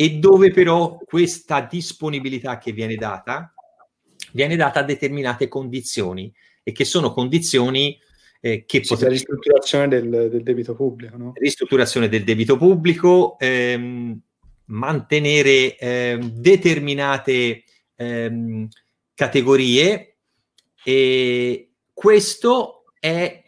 e 0.00 0.20
dove 0.20 0.52
però 0.52 0.96
questa 1.04 1.60
disponibilità 1.60 2.58
che 2.58 2.70
viene 2.70 2.94
data 2.94 3.52
viene 4.30 4.54
data 4.54 4.78
a 4.78 4.84
determinate 4.84 5.48
condizioni 5.48 6.32
e 6.62 6.70
che 6.70 6.84
sono 6.84 7.12
condizioni 7.12 7.98
eh, 8.40 8.64
che 8.64 8.84
sì, 8.84 8.90
potrebbe... 8.90 9.14
ristrutturazione 9.14 9.88
del, 9.88 10.28
del, 10.30 10.42
debito 10.44 10.76
pubblico, 10.76 11.16
no? 11.16 11.32
Ristrutturazione 11.34 12.08
del 12.08 12.22
debito 12.22 12.56
pubblico, 12.56 13.36
ehm, 13.40 14.20
mantenere 14.66 15.76
ehm, 15.76 16.30
determinate 16.30 17.64
ehm, 17.96 18.68
categorie 19.14 20.18
e 20.84 21.70
questo 21.92 22.84
è 23.00 23.42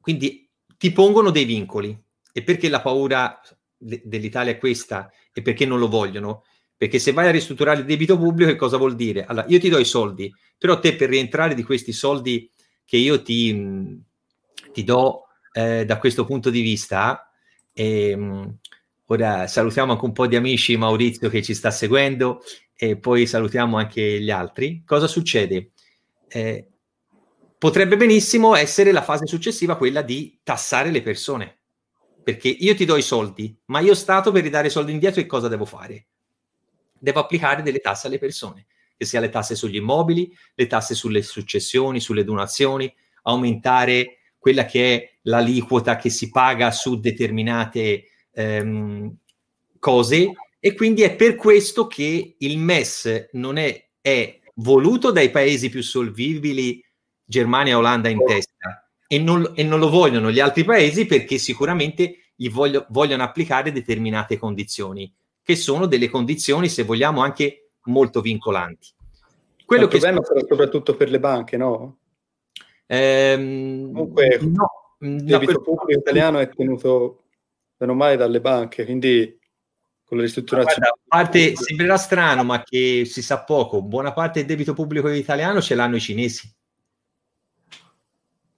quindi 0.00 0.48
ti 0.78 0.92
pongono 0.92 1.30
dei 1.30 1.44
vincoli 1.44 2.00
e 2.32 2.42
perché 2.44 2.68
la 2.68 2.80
paura 2.80 3.40
de- 3.76 4.02
dell'Italia 4.04 4.52
è 4.52 4.58
questa 4.58 5.10
e 5.32 5.42
perché 5.42 5.64
non 5.66 5.78
lo 5.78 5.88
vogliono 5.88 6.44
Perché 6.80 6.98
se 6.98 7.12
vai 7.12 7.26
a 7.26 7.30
ristrutturare 7.30 7.80
il 7.80 7.84
debito 7.84 8.16
pubblico, 8.16 8.50
che 8.50 8.56
cosa 8.56 8.78
vuol 8.78 8.96
dire? 8.96 9.26
Allora, 9.26 9.44
io 9.48 9.60
ti 9.60 9.68
do 9.68 9.76
i 9.76 9.84
soldi, 9.84 10.34
però 10.56 10.80
te 10.80 10.96
per 10.96 11.10
rientrare 11.10 11.54
di 11.54 11.62
questi 11.62 11.92
soldi 11.92 12.50
che 12.86 12.96
io 12.96 13.20
ti, 13.20 14.02
ti 14.72 14.82
do 14.82 15.24
eh, 15.52 15.84
da 15.84 15.98
questo 15.98 16.24
punto 16.24 16.48
di 16.48 16.62
vista, 16.62 17.30
ehm, 17.74 18.56
ora 19.04 19.46
salutiamo 19.46 19.92
anche 19.92 20.04
un 20.06 20.12
po' 20.12 20.26
di 20.26 20.36
amici, 20.36 20.78
Maurizio 20.78 21.28
che 21.28 21.42
ci 21.42 21.52
sta 21.52 21.70
seguendo, 21.70 22.40
e 22.74 22.96
poi 22.96 23.26
salutiamo 23.26 23.76
anche 23.76 24.18
gli 24.18 24.30
altri. 24.30 24.82
Cosa 24.86 25.06
succede? 25.06 25.72
Eh, 26.28 26.66
potrebbe 27.58 27.98
benissimo 27.98 28.54
essere 28.54 28.90
la 28.90 29.02
fase 29.02 29.26
successiva 29.26 29.76
quella 29.76 30.00
di 30.00 30.40
tassare 30.42 30.90
le 30.90 31.02
persone. 31.02 31.59
Perché 32.22 32.48
io 32.48 32.74
ti 32.74 32.84
do 32.84 32.96
i 32.96 33.02
soldi, 33.02 33.56
ma 33.66 33.80
io 33.80 33.94
Stato 33.94 34.30
per 34.30 34.42
ridare 34.42 34.68
i 34.68 34.70
soldi 34.70 34.92
indietro 34.92 35.20
che 35.20 35.26
cosa 35.26 35.48
devo 35.48 35.64
fare? 35.64 36.06
devo 37.00 37.20
applicare 37.20 37.62
delle 37.62 37.78
tasse 37.78 38.06
alle 38.06 38.18
persone, 38.18 38.66
che 38.96 39.04
sia 39.04 39.20
le 39.20 39.30
tasse 39.30 39.56
sugli 39.56 39.76
immobili, 39.76 40.32
le 40.54 40.66
tasse 40.66 40.94
sulle 40.94 41.22
successioni, 41.22 41.98
sulle 41.98 42.24
donazioni, 42.24 42.92
aumentare 43.22 44.18
quella 44.38 44.66
che 44.66 44.94
è 44.94 45.10
l'aliquota 45.22 45.96
che 45.96 46.10
si 46.10 46.30
paga 46.30 46.70
su 46.70 47.00
determinate 47.00 48.04
ehm, 48.32 49.16
cose 49.78 50.32
e 50.58 50.74
quindi 50.74 51.02
è 51.02 51.16
per 51.16 51.36
questo 51.36 51.86
che 51.86 52.36
il 52.38 52.58
MES 52.58 53.30
non 53.32 53.56
è, 53.56 53.88
è 54.00 54.38
voluto 54.56 55.10
dai 55.10 55.30
paesi 55.30 55.70
più 55.70 55.82
solvibili, 55.82 56.84
Germania 57.24 57.72
e 57.72 57.76
Olanda 57.76 58.08
in 58.08 58.22
testa, 58.24 58.89
e 59.12 59.18
non, 59.18 59.50
e 59.56 59.64
non, 59.64 59.80
lo 59.80 59.90
vogliono 59.90 60.30
gli 60.30 60.38
altri 60.38 60.62
paesi 60.62 61.04
perché 61.04 61.36
sicuramente 61.36 62.30
gli 62.36 62.48
voglio, 62.48 62.86
vogliono 62.90 63.24
applicare 63.24 63.72
determinate 63.72 64.38
condizioni 64.38 65.12
che 65.42 65.56
sono 65.56 65.86
delle 65.86 66.08
condizioni, 66.08 66.68
se 66.68 66.84
vogliamo, 66.84 67.20
anche 67.20 67.70
molto 67.86 68.20
vincolanti. 68.20 68.86
Quello 69.66 69.84
il 69.84 69.88
problema 69.88 70.20
che... 70.20 70.26
sarà 70.26 70.40
soprattutto 70.48 70.94
per 70.94 71.10
le 71.10 71.18
banche, 71.18 71.56
no? 71.56 71.98
Ehm, 72.86 73.92
Comunque, 73.92 74.38
no, 74.42 74.96
il 75.00 75.24
debito 75.24 75.52
no, 75.54 75.60
pubblico 75.60 75.98
italiano 75.98 76.38
è 76.38 76.48
tenuto 76.48 77.24
meno 77.78 77.94
male 77.94 78.14
dalle 78.14 78.40
banche, 78.40 78.84
quindi 78.84 79.36
con 80.04 80.18
la 80.18 80.22
ristrutturazione. 80.22 80.88
Guarda, 80.88 81.00
parte, 81.04 81.56
sembrerà 81.56 81.96
strano, 81.96 82.44
ma 82.44 82.62
che 82.62 83.04
si 83.06 83.22
sa 83.22 83.42
poco, 83.42 83.82
buona 83.82 84.12
parte 84.12 84.38
del 84.38 84.48
debito 84.48 84.72
pubblico 84.72 85.08
italiano 85.08 85.60
ce 85.60 85.74
l'hanno 85.74 85.96
i 85.96 86.00
cinesi 86.00 86.48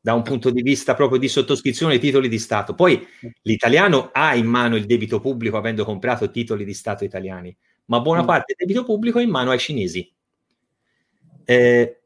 da 0.05 0.15
un 0.15 0.23
punto 0.23 0.51
di 0.51 0.63
vista 0.63 0.97
proprio 0.97 1.17
di 1.21 1.29
sottoscrizione 1.29 1.93
dei 1.93 2.01
titoli 2.01 2.29
di 2.29 2.41
Stato. 2.41 2.75
Poi 2.75 3.07
l'italiano 3.43 4.11
ha 4.13 4.35
in 4.35 4.47
mano 4.47 4.75
il 4.75 4.85
debito 4.85 5.21
pubblico 5.21 5.57
avendo 5.57 5.85
comprato 5.85 6.29
titoli 6.29 6.65
di 6.65 6.75
Stato 6.75 7.05
italiani, 7.05 7.57
ma 7.85 8.01
buona 8.01 8.25
mm. 8.25 8.27
parte 8.27 8.55
del 8.57 8.67
debito 8.67 8.85
pubblico 8.85 9.21
è 9.21 9.23
in 9.23 9.31
mano 9.31 9.53
ai 9.53 9.61
cinesi. 9.61 10.13
Eh, 11.45 12.01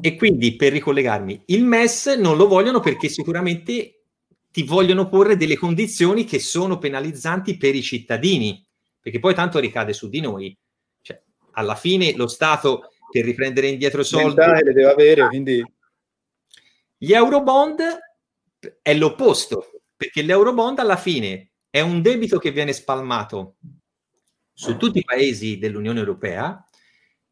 e 0.00 0.16
quindi 0.16 0.56
per 0.56 0.72
ricollegarmi, 0.72 1.44
il 1.46 1.64
MES 1.64 2.06
non 2.18 2.36
lo 2.36 2.48
vogliono 2.48 2.80
perché 2.80 3.08
sicuramente 3.08 4.00
ti 4.50 4.64
vogliono 4.64 5.08
porre 5.08 5.36
delle 5.36 5.56
condizioni 5.56 6.24
che 6.24 6.40
sono 6.40 6.78
penalizzanti 6.78 7.56
per 7.56 7.76
i 7.76 7.82
cittadini, 7.82 8.66
perché 9.00 9.20
poi 9.20 9.34
tanto 9.34 9.60
ricade 9.60 9.92
su 9.92 10.08
di 10.08 10.20
noi. 10.20 10.56
Cioè, 11.00 11.22
alla 11.52 11.76
fine 11.76 12.12
lo 12.16 12.26
Stato 12.26 12.90
per 13.08 13.24
riprendere 13.24 13.68
indietro 13.68 14.02
soldi... 14.02 14.34
Le 14.34 14.72
deve 14.72 14.90
avere, 14.90 15.28
quindi 15.28 15.64
gli 16.96 17.12
Eurobond 17.12 17.82
è 18.82 18.94
l'opposto, 18.94 19.82
perché 19.96 20.22
l'Eurobond 20.22 20.78
alla 20.78 20.96
fine 20.96 21.52
è 21.70 21.80
un 21.80 22.02
debito 22.02 22.38
che 22.38 22.50
viene 22.50 22.72
spalmato 22.72 23.56
su 24.52 24.76
tutti 24.76 24.98
i 24.98 25.04
paesi 25.04 25.58
dell'Unione 25.58 25.98
Europea 25.98 26.64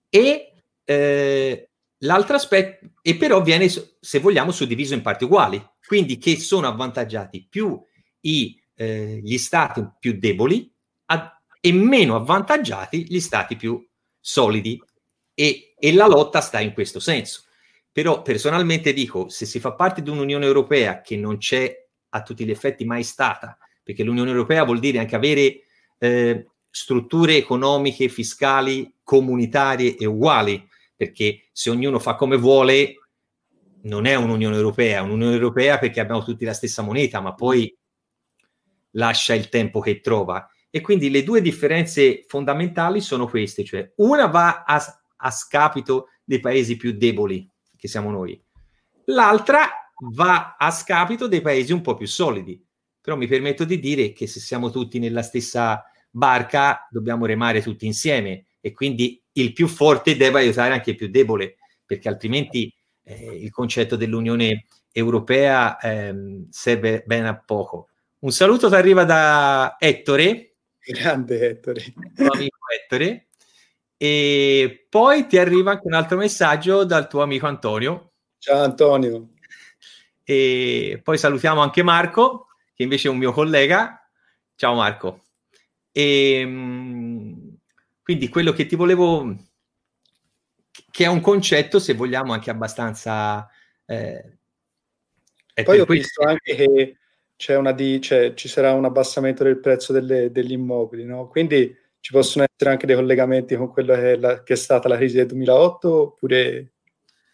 e 0.09 0.62
eh, 0.85 1.70
l'altro 1.98 2.37
aspetto, 2.37 2.90
e 3.00 3.16
però 3.16 3.42
viene, 3.42 3.68
se 3.68 4.18
vogliamo, 4.18 4.50
suddiviso 4.50 4.94
in 4.94 5.03
parti 5.03 5.24
uguali, 5.24 5.64
quindi 5.87 6.18
che 6.18 6.38
sono 6.38 6.66
avvantaggiati? 6.68 7.46
Più 7.48 7.83
i, 8.20 8.62
eh, 8.74 9.20
gli 9.22 9.38
stati 9.38 9.87
più 9.98 10.18
deboli 10.18 10.70
a, 11.07 11.42
e 11.61 11.72
meno 11.72 12.16
avvantaggiati 12.16 13.07
gli 13.07 13.20
stati 13.20 13.57
più 13.57 13.83
solidi. 14.20 14.83
E, 15.37 15.74
e 15.77 15.92
la 15.92 16.07
lotta 16.07 16.40
sta 16.40 16.61
in 16.61 16.72
questo 16.72 17.00
senso. 17.00 17.44
Però 17.95 18.23
personalmente 18.23 18.93
dico, 18.93 19.29
se 19.29 19.47
si 19.47 19.61
fa 19.61 19.75
parte 19.75 20.03
di 20.03 20.11
un'Unione 20.11 20.45
Europea 20.45 21.01
che 21.01 21.17
non 21.17 21.39
c'è 21.39 21.73
a 22.09 22.23
tutti 22.23 22.45
gli 22.45 22.51
effetti 22.51 22.85
mai 22.85 23.05
stata, 23.05 23.57
perché 23.85 24.03
l'Unione 24.03 24.31
Europea 24.31 24.65
vuol 24.65 24.81
dire 24.81 24.99
anche 24.99 25.15
avere 25.15 25.61
eh, 26.01 26.49
strutture 26.69 27.37
economiche, 27.37 28.09
fiscali, 28.09 28.93
comunitarie 29.05 29.97
e 29.97 30.07
uguali, 30.07 30.69
perché 30.97 31.45
se 31.53 31.71
ognuno 31.71 32.01
fa 32.01 32.17
come 32.17 32.37
vuole, 32.37 32.97
non 33.83 34.07
è 34.07 34.17
un'Unione 34.17 34.57
Europea, 34.57 34.99
è 34.99 35.03
un'Unione 35.03 35.35
Europea 35.35 35.79
perché 35.79 36.01
abbiamo 36.01 36.25
tutti 36.25 36.45
la 36.45 36.53
stessa 36.53 36.83
moneta, 36.83 37.21
ma 37.21 37.33
poi 37.35 37.73
lascia 38.91 39.35
il 39.35 39.49
tempo 39.49 39.79
che 39.79 40.01
trova. 40.01 40.51
E 40.69 40.81
quindi 40.81 41.11
le 41.11 41.23
due 41.23 41.41
differenze 41.41 42.25
fondamentali 42.27 43.01
sono 43.01 43.29
queste, 43.29 43.63
cioè 43.63 43.93
una 43.99 44.27
va 44.27 44.65
a, 44.65 44.83
a 45.15 45.31
scapito 45.31 46.09
dei 46.25 46.41
paesi 46.41 46.77
più 46.77 46.91
deboli, 46.97 47.49
che 47.85 47.88
siamo 47.88 48.11
noi. 48.11 48.42
L'altra 49.09 49.68
va 50.14 50.57
a 50.59 50.70
scapito 50.70 51.29
dei 51.29 51.42
paesi 51.42 51.75
un 51.75 51.83
po' 51.83 51.94
più 51.94 52.07
solidi. 52.07 52.59
Però 52.99 53.14
mi 53.14 53.27
permetto 53.27 53.64
di 53.64 53.79
dire 53.79 54.14
che 54.14 54.27
se 54.27 54.40
siamo 54.40 54.70
tutti 54.70 54.99
nella 54.99 55.20
stessa 55.20 55.85
barca, 56.09 56.88
dobbiamo 56.90 57.27
remare 57.27 57.61
tutti 57.61 57.85
insieme 57.85 58.47
e 58.62 58.73
quindi 58.73 59.23
il 59.33 59.53
più 59.53 59.68
forte 59.68 60.16
deve 60.16 60.38
aiutare 60.38 60.73
anche 60.73 60.90
il 60.92 60.97
più 60.97 61.09
debole, 61.09 61.57
perché 61.85 62.09
altrimenti 62.09 62.75
eh, 63.03 63.37
il 63.37 63.51
concetto 63.51 63.97
dell'Unione 63.97 64.64
Europea 64.90 65.77
eh, 65.77 66.47
serve 66.49 67.03
ben 67.05 67.27
a 67.27 67.37
poco. 67.37 67.88
Un 68.20 68.33
saluto 68.33 68.70
ti 68.70 68.75
arriva 68.77 69.05
da 69.05 69.77
Ettore. 69.79 70.55
Grande 70.81 71.51
Ettore. 71.51 71.83
amico 72.16 72.57
Ettore. 72.83 73.27
E 74.05 74.87
poi 74.90 75.27
ti 75.27 75.38
arriva 75.38 75.71
anche 75.71 75.87
un 75.87 75.95
altro 75.95 76.19
messaggio 76.19 76.85
dal 76.85 77.09
tuo 77.09 77.23
amico 77.23 77.47
Antonio. 77.47 78.12
Ciao 78.37 78.62
Antonio. 78.62 79.31
E 80.23 81.01
poi 81.03 81.17
salutiamo 81.17 81.62
anche 81.62 81.83
Marco, 81.83 82.49
che 82.75 82.83
invece 82.83 83.09
è 83.09 83.11
un 83.11 83.17
mio 83.17 83.33
collega. 83.33 84.07
Ciao 84.57 84.75
Marco. 84.75 85.23
E, 85.90 86.40
ehm, 86.40 87.57
quindi 88.03 88.29
quello 88.29 88.53
che 88.53 88.67
ti 88.67 88.77
volevo, 88.77 89.37
che 90.90 91.05
è 91.05 91.09
un 91.09 91.23
concetto, 91.23 91.79
se 91.79 91.95
vogliamo, 91.95 92.35
anche 92.35 92.51
abbastanza... 92.51 93.49
Eh, 93.87 94.37
poi 95.62 95.81
ho 95.81 95.87
visto 95.87 96.23
anche 96.25 96.55
che 96.55 96.99
c'è 97.37 97.57
una 97.57 97.73
di, 97.73 98.03
cioè, 98.03 98.35
ci 98.35 98.49
sarà 98.49 98.75
un 98.75 98.85
abbassamento 98.85 99.45
del 99.45 99.61
prezzo 99.61 99.95
delle, 99.95 100.31
degli 100.31 100.53
immobili, 100.53 101.07
no? 101.07 101.27
Quindi 101.29 101.75
ci 102.05 102.12
possono 102.12 102.45
essere 102.45 102.71
anche 102.71 102.85
dei 102.85 102.97
collegamenti 102.97 103.57
con 103.57 103.71
quello 103.71 103.95
che 103.95 104.12
è, 104.12 104.17
la, 104.17 104.43
che 104.43 104.53
è 104.53 104.57
stata 104.57 104.88
la 104.88 104.97
crisi 104.97 105.17
del 105.17 105.25
2008 105.29 105.88
oppure 105.88 106.75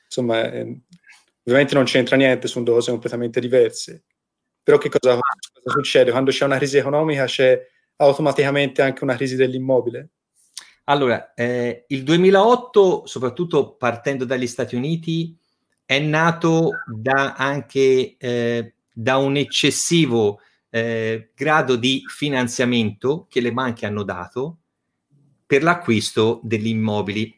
insomma 0.04 0.48
eh, 0.48 0.83
ovviamente 1.42 1.74
non 1.74 1.83
c'entra 1.83 2.14
niente 2.14 2.46
sono 2.46 2.64
due 2.64 2.74
cose 2.74 2.92
completamente 2.92 3.40
diverse. 3.40 4.04
Però 4.62 4.78
che 4.78 4.88
cosa, 4.88 5.18
cosa 5.18 5.70
succede? 5.70 6.12
Quando 6.12 6.30
c'è 6.30 6.44
una 6.44 6.56
crisi 6.59 6.76
economica 6.76 7.24
c'è 7.24 7.61
automaticamente 7.96 8.80
anche 8.80 9.02
una 9.02 9.16
crisi 9.16 9.35
dell'immobile? 9.35 10.11
Allora 10.85 11.35
eh, 11.35 11.87
il 11.88 12.04
2008 12.04 13.06
soprattutto 13.06 13.74
partendo 13.74 14.24
dagli 14.24 14.46
Stati 14.46 14.76
Uniti 14.76 15.37
è 15.85 15.98
nato 15.98 16.70
da 16.87 17.35
anche 17.35 18.14
eh, 18.16 18.74
da 18.92 19.16
un 19.16 19.37
eccessivo 19.37 20.38
eh, 20.70 21.33
grado 21.35 21.74
di 21.74 22.04
finanziamento 22.06 23.26
che 23.28 23.40
le 23.40 23.52
banche 23.52 23.85
hanno 23.85 24.04
dato 24.04 24.60
per 25.50 25.64
l'acquisto 25.64 26.38
degli 26.44 26.68
immobili. 26.68 27.36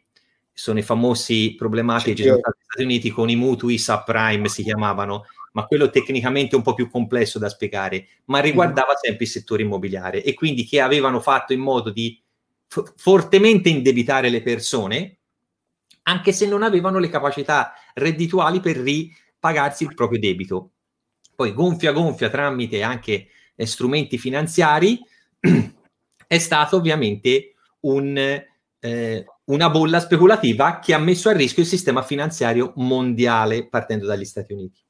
Sono 0.52 0.78
i 0.78 0.82
famosi 0.82 1.54
problematici 1.56 2.22
negli 2.22 2.40
Stati 2.40 2.82
Uniti 2.82 3.08
con 3.08 3.30
i 3.30 3.36
mutui 3.36 3.78
subprime 3.78 4.50
si 4.50 4.62
chiamavano, 4.62 5.24
ma 5.52 5.64
quello 5.64 5.88
tecnicamente 5.88 6.52
è 6.52 6.56
un 6.58 6.62
po' 6.62 6.74
più 6.74 6.90
complesso 6.90 7.38
da 7.38 7.48
spiegare, 7.48 8.06
ma 8.26 8.40
riguardava 8.40 8.94
sempre 9.00 9.24
il 9.24 9.30
settore 9.30 9.62
immobiliare 9.62 10.22
e 10.22 10.34
quindi 10.34 10.66
che 10.66 10.82
avevano 10.82 11.20
fatto 11.20 11.54
in 11.54 11.60
modo 11.60 11.88
di 11.88 12.20
f- 12.66 12.92
fortemente 12.96 13.70
indebitare 13.70 14.28
le 14.28 14.42
persone, 14.42 15.16
anche 16.02 16.32
se 16.32 16.46
non 16.46 16.62
avevano 16.62 16.98
le 16.98 17.08
capacità 17.08 17.72
reddituali 17.94 18.60
per 18.60 18.76
ripagarsi 18.76 19.84
il 19.84 19.94
proprio 19.94 20.18
debito. 20.18 20.72
Poi 21.34 21.54
gonfia 21.54 21.92
gonfia 21.92 22.28
tramite 22.28 22.82
anche 22.82 23.28
eh, 23.56 23.64
strumenti 23.64 24.18
finanziari 24.18 25.00
è 26.26 26.38
stato 26.38 26.76
ovviamente 26.76 27.51
un, 27.82 28.16
eh, 28.16 29.24
una 29.44 29.70
bolla 29.70 30.00
speculativa 30.00 30.78
che 30.80 30.94
ha 30.94 30.98
messo 30.98 31.28
a 31.28 31.32
rischio 31.32 31.62
il 31.62 31.68
sistema 31.68 32.02
finanziario 32.02 32.72
mondiale 32.76 33.68
partendo 33.68 34.06
dagli 34.06 34.24
Stati 34.24 34.52
Uniti. 34.52 34.80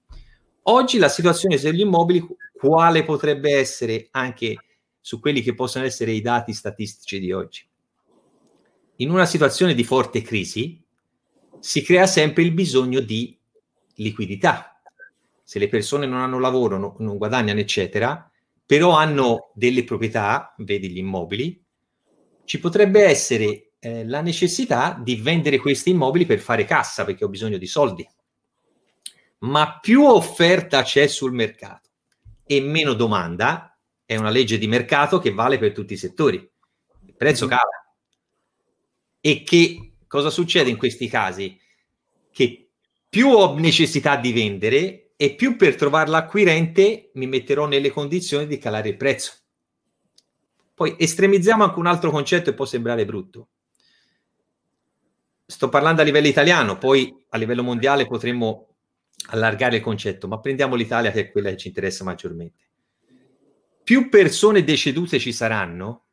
Oggi 0.65 0.99
la 0.99 1.09
situazione 1.09 1.59
sugli 1.59 1.81
immobili, 1.81 2.25
quale 2.53 3.05
potrebbe 3.05 3.57
essere 3.57 4.09
anche 4.13 4.57
su 5.01 5.21
quelli 5.21 5.43
che 5.43 5.55
possono 5.55 5.85
essere 5.85 6.13
i 6.13 6.21
dati 6.21 6.53
statistici 6.53 7.19
di 7.19 7.33
oggi? 7.33 7.67
in 9.03 9.11
una 9.11 9.27
situazione 9.27 9.75
di 9.75 9.85
forte 9.85 10.23
crisi 10.23 10.81
si 11.59 11.83
crea 11.83 12.07
sempre 12.07 12.43
il 12.43 12.53
bisogno 12.53 13.01
di 13.01 13.37
liquidità. 13.97 14.81
Se 15.43 15.59
le 15.59 15.69
persone 15.69 16.07
non 16.07 16.21
hanno 16.21 16.39
lavoro, 16.39 16.79
no, 16.79 16.97
non 16.99 17.19
guadagnano, 17.19 17.61
eccetera, 17.61 18.31
però 18.65 18.93
hanno 18.93 19.51
delle 19.55 19.85
proprietà, 19.85 20.55
vedi 20.59 20.89
gli 20.91 20.99
immobili, 20.99 21.62
ci 22.45 22.59
potrebbe 22.59 23.05
essere 23.05 23.73
eh, 23.79 24.07
la 24.07 24.21
necessità 24.21 24.99
di 25.01 25.17
vendere 25.17 25.59
questi 25.59 25.91
immobili 25.91 26.27
per 26.27 26.39
fare 26.39 26.65
cassa 26.65 27.05
perché 27.05 27.25
ho 27.25 27.29
bisogno 27.29 27.59
di 27.59 27.67
soldi. 27.67 28.09
Ma 29.39 29.79
più 29.81 30.05
offerta 30.05 30.83
c'è 30.83 31.07
sul 31.09 31.33
mercato 31.33 31.91
e 32.47 32.61
meno 32.61 32.93
domanda, 32.93 33.77
è 34.05 34.17
una 34.17 34.31
legge 34.31 34.59
di 34.59 34.69
mercato 34.69 35.19
che 35.19 35.33
vale 35.33 35.59
per 35.59 35.73
tutti 35.73 35.95
i 35.95 35.97
settori. 35.97 36.37
Il 37.07 37.15
prezzo 37.17 37.47
mm-hmm. 37.47 37.57
cala. 37.57 37.97
E 39.21 39.43
che 39.43 39.95
cosa 40.07 40.31
succede 40.31 40.71
in 40.71 40.77
questi 40.77 41.09
casi? 41.09 41.59
Che 42.31 42.71
più 43.09 43.29
ho 43.29 43.59
necessità 43.59 44.17
di 44.17 44.33
vendere 44.33 45.13
e 45.17 45.35
più 45.35 45.57
per 45.57 45.77
trovare 45.77 46.11
l'acquirente 46.11 47.11
mi 47.15 47.27
metterò 47.27 47.67
nelle 47.67 47.91
condizioni 47.91 48.47
di 48.47 48.59
calare 48.59 48.91
il 48.91 48.97
prezzo. 48.97 49.42
Poi 50.75 50.97
estremizziamo 50.99 51.65
anche 51.65 51.79
un 51.79 51.87
altro 51.87 52.11
concetto 52.11 52.51
e 52.51 52.55
può 52.55 52.65
sembrare 52.65 53.05
brutto. 53.05 53.49
Sto 55.45 55.69
parlando 55.69 56.01
a 56.01 56.05
livello 56.05 56.29
italiano, 56.29 56.79
poi 56.79 57.15
a 57.31 57.37
livello 57.37 57.63
mondiale 57.63 58.07
potremmo 58.07 58.69
allargare 59.27 59.77
il 59.77 59.83
concetto, 59.83 60.27
ma 60.29 60.41
prendiamo 60.41 60.75
l'Italia 60.75 61.11
che 61.11 61.21
è 61.21 61.31
quella 61.31 61.51
che 61.51 61.57
ci 61.57 61.69
interessa 61.69 62.05
maggiormente. 62.05 62.65
Più 63.83 64.09
persone 64.09 64.65
decedute 64.65 65.19
ci 65.19 65.33
saranno, 65.33 66.05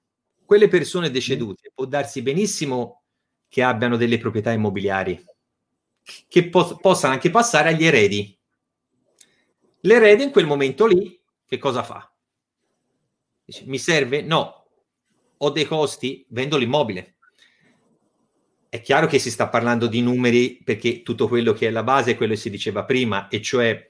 quelle 0.43 0.67
persone 0.67 1.11
decedute 1.11 1.71
può 1.73 1.85
darsi 1.85 2.21
benissimo 2.21 3.03
che 3.47 3.63
abbiano 3.63 3.97
delle 3.97 4.17
proprietà 4.17 4.51
immobiliari 4.51 5.23
che 6.27 6.49
po- 6.49 6.77
possano 6.77 7.13
anche 7.13 7.29
passare 7.29 7.69
agli 7.69 7.85
eredi. 7.85 8.37
L'erede 9.81 10.23
in 10.23 10.31
quel 10.31 10.45
momento 10.45 10.85
lì 10.85 11.19
che 11.45 11.57
cosa 11.57 11.83
fa? 11.83 12.11
Dice, 13.49 13.63
mi 13.65 13.79
serve? 13.79 14.21
No. 14.21 14.67
Ho 15.37 15.49
dei 15.49 15.65
costi? 15.65 16.23
Vendo 16.29 16.55
l'immobile. 16.55 17.15
È 18.69 18.79
chiaro 18.79 19.07
che 19.07 19.17
si 19.17 19.31
sta 19.31 19.49
parlando 19.49 19.87
di 19.87 20.01
numeri 20.01 20.61
perché 20.63 21.01
tutto 21.01 21.27
quello 21.27 21.53
che 21.53 21.67
è 21.67 21.71
la 21.71 21.81
base 21.81 22.11
è 22.11 22.15
quello 22.15 22.33
che 22.33 22.39
si 22.39 22.51
diceva 22.51 22.85
prima, 22.85 23.27
e 23.27 23.41
cioè 23.41 23.89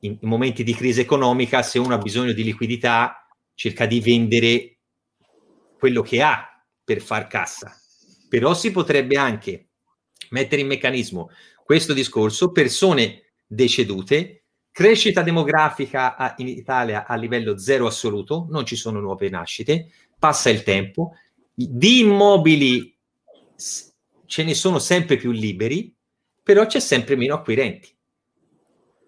in, 0.00 0.18
momenti 0.20 0.62
di 0.62 0.74
crisi 0.74 1.00
economica, 1.00 1.62
se 1.62 1.78
uno 1.78 1.94
ha 1.94 1.98
bisogno 1.98 2.32
di 2.32 2.44
liquidità, 2.44 3.26
cerca 3.54 3.86
di 3.86 4.00
vendere 4.00 4.76
quello 5.78 6.02
che 6.02 6.20
ha 6.20 6.62
per 6.84 7.00
far 7.00 7.26
cassa. 7.26 7.74
Però 8.28 8.52
si 8.52 8.70
potrebbe 8.70 9.16
anche 9.16 9.68
mettere 10.28 10.60
in 10.60 10.66
meccanismo 10.66 11.30
questo 11.64 11.94
discorso, 11.94 12.52
persone 12.52 13.32
decedute, 13.46 14.44
crescita 14.72 15.22
demografica 15.22 16.34
in 16.38 16.48
Italia 16.48 17.06
a 17.06 17.14
livello 17.16 17.58
zero 17.58 17.86
assoluto, 17.86 18.46
non 18.50 18.64
ci 18.64 18.76
sono 18.76 19.00
nuove 19.00 19.28
nascite, 19.28 19.90
passa 20.18 20.50
il 20.50 20.62
tempo, 20.62 21.12
di 21.52 22.00
immobili 22.00 22.96
ce 24.26 24.44
ne 24.44 24.54
sono 24.54 24.78
sempre 24.78 25.16
più 25.16 25.32
liberi, 25.32 25.94
però 26.42 26.66
c'è 26.66 26.80
sempre 26.80 27.16
meno 27.16 27.34
acquirenti. 27.34 27.94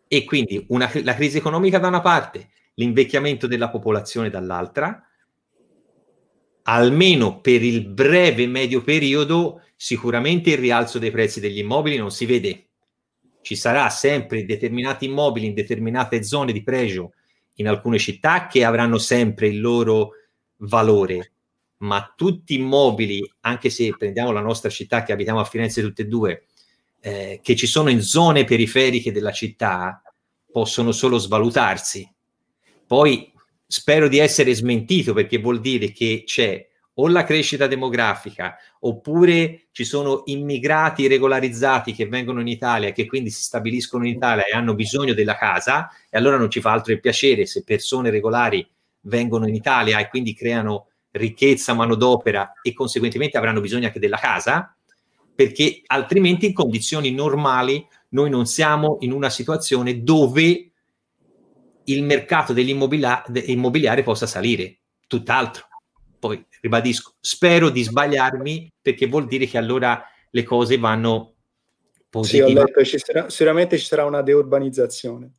E 0.09 0.25
quindi 0.25 0.65
una, 0.69 0.91
la 1.03 1.15
crisi 1.15 1.39
economica 1.39 1.79
da 1.79 1.89
una 1.89 2.01
parte, 2.01 2.51
l'invecchiamento 2.75 3.47
della 3.47 3.71
popolazione 3.71 4.31
dall'altra, 4.31 5.07
almeno 6.65 7.41
per 7.41 7.63
il 7.63 7.87
breve 7.87 8.47
medio 8.47 8.83
periodo, 8.83 9.63
sicuramente 9.77 10.51
il 10.51 10.59
rialzo 10.59 10.99
dei 10.99 11.11
prezzi 11.11 11.41
degli 11.41 11.59
immobili 11.59 11.97
non 11.97 12.11
si 12.11 12.27
vede. 12.27 12.72
Ci 13.43 13.57
sarà 13.57 13.91
sempre 13.91 14.45
determinati 14.45 15.05
immobili 15.05 15.47
in 15.47 15.55
determinate 15.55 16.23
zone 16.23 16.53
di 16.53 16.63
pregio 16.63 17.13
in 17.57 17.69
alcune 17.69 17.99
città 17.99 18.47
che 18.47 18.65
avranno 18.65 18.99
sempre 18.99 19.49
il 19.49 19.61
loro 19.61 20.13
valore, 20.59 21.33
ma 21.79 22.13
tutti 22.17 22.55
immobili, 22.55 23.29
anche 23.41 23.69
se 23.69 23.95
prendiamo 23.97 24.33
la 24.33 24.41
nostra 24.41 24.71
città 24.71 25.03
che 25.03 25.13
abitiamo 25.13 25.41
a 25.41 25.45
Firenze 25.45 25.83
tutte 25.83 26.03
e 26.03 26.07
due, 26.07 26.47
eh, 27.01 27.41
che 27.43 27.57
ci 27.57 27.67
sono 27.67 27.91
in 27.91 28.01
zone 28.01 28.45
periferiche 28.45 29.13
della 29.13 29.33
città, 29.33 30.03
possono 30.51 30.93
solo 30.93 31.19
svalutarsi. 31.19 32.09
Poi 32.87 33.33
spero 33.67 34.09
di 34.09 34.19
essere 34.19 34.55
smentito 34.55 35.13
perché 35.13 35.39
vuol 35.39 35.61
dire 35.61 35.93
che 35.93 36.23
c'è 36.25 36.69
o 36.95 37.09
la 37.09 37.25
crescita 37.25 37.67
demografica 37.67 38.57
oppure 38.81 39.69
ci 39.73 39.85
sono 39.85 40.23
immigrati 40.27 41.07
regolarizzati 41.07 41.93
che 41.95 42.07
vengono 42.07 42.41
in 42.41 42.49
Italia 42.49 42.89
e 42.89 42.93
che 42.93 43.07
quindi 43.07 43.31
si 43.31 43.43
stabiliscono 43.43 44.07
in 44.07 44.15
Italia 44.15 44.45
e 44.45 44.55
hanno 44.55 44.75
bisogno 44.75 45.15
della 45.15 45.37
casa 45.37 45.91
e 46.11 46.19
allora 46.19 46.37
non 46.37 46.51
ci 46.51 46.61
fa 46.61 46.73
altro 46.73 46.93
che 46.95 47.01
piacere 47.01 47.47
se 47.47 47.65
persone 47.65 48.11
regolari 48.11 48.67
vengono 49.03 49.49
in 49.49 49.55
Italia 49.55 49.99
e 49.99 50.09
quindi 50.09 50.35
creano 50.35 50.89
ricchezza, 51.13 51.75
manodopera 51.75 52.53
e 52.63 52.73
conseguentemente 52.73 53.39
avranno 53.39 53.61
bisogno 53.61 53.87
anche 53.87 53.99
della 53.99 54.19
casa 54.19 54.75
perché 55.35 55.83
altrimenti 55.87 56.47
in 56.47 56.53
condizioni 56.53 57.11
normali 57.11 57.87
noi 58.11 58.29
non 58.29 58.47
siamo 58.47 58.99
in 59.01 59.13
una 59.13 59.31
situazione 59.31 60.03
dove 60.03 60.71
il 61.85 62.05
mercato 62.05 62.53
dell'immobiliare 62.53 64.03
possa 64.03 64.27
salire, 64.27 64.79
tutt'altro. 65.07 65.67
Poi 66.19 66.45
ribadisco, 66.63 67.15
spero 67.21 67.71
di 67.71 67.83
sbagliarmi 67.83 68.73
perché 68.81 69.07
vuol 69.07 69.27
dire 69.27 69.47
che 69.47 69.59
allora 69.59 70.03
le 70.31 70.43
cose 70.45 70.79
vanno 70.79 71.35
positivamente. 72.09 72.85
Sì, 72.85 72.99
ci 72.99 73.05
sicuramente 73.27 73.79
ci 73.79 73.85
sarà 73.85 74.05
una 74.05 74.23
deurbanizzazione, 74.23 75.31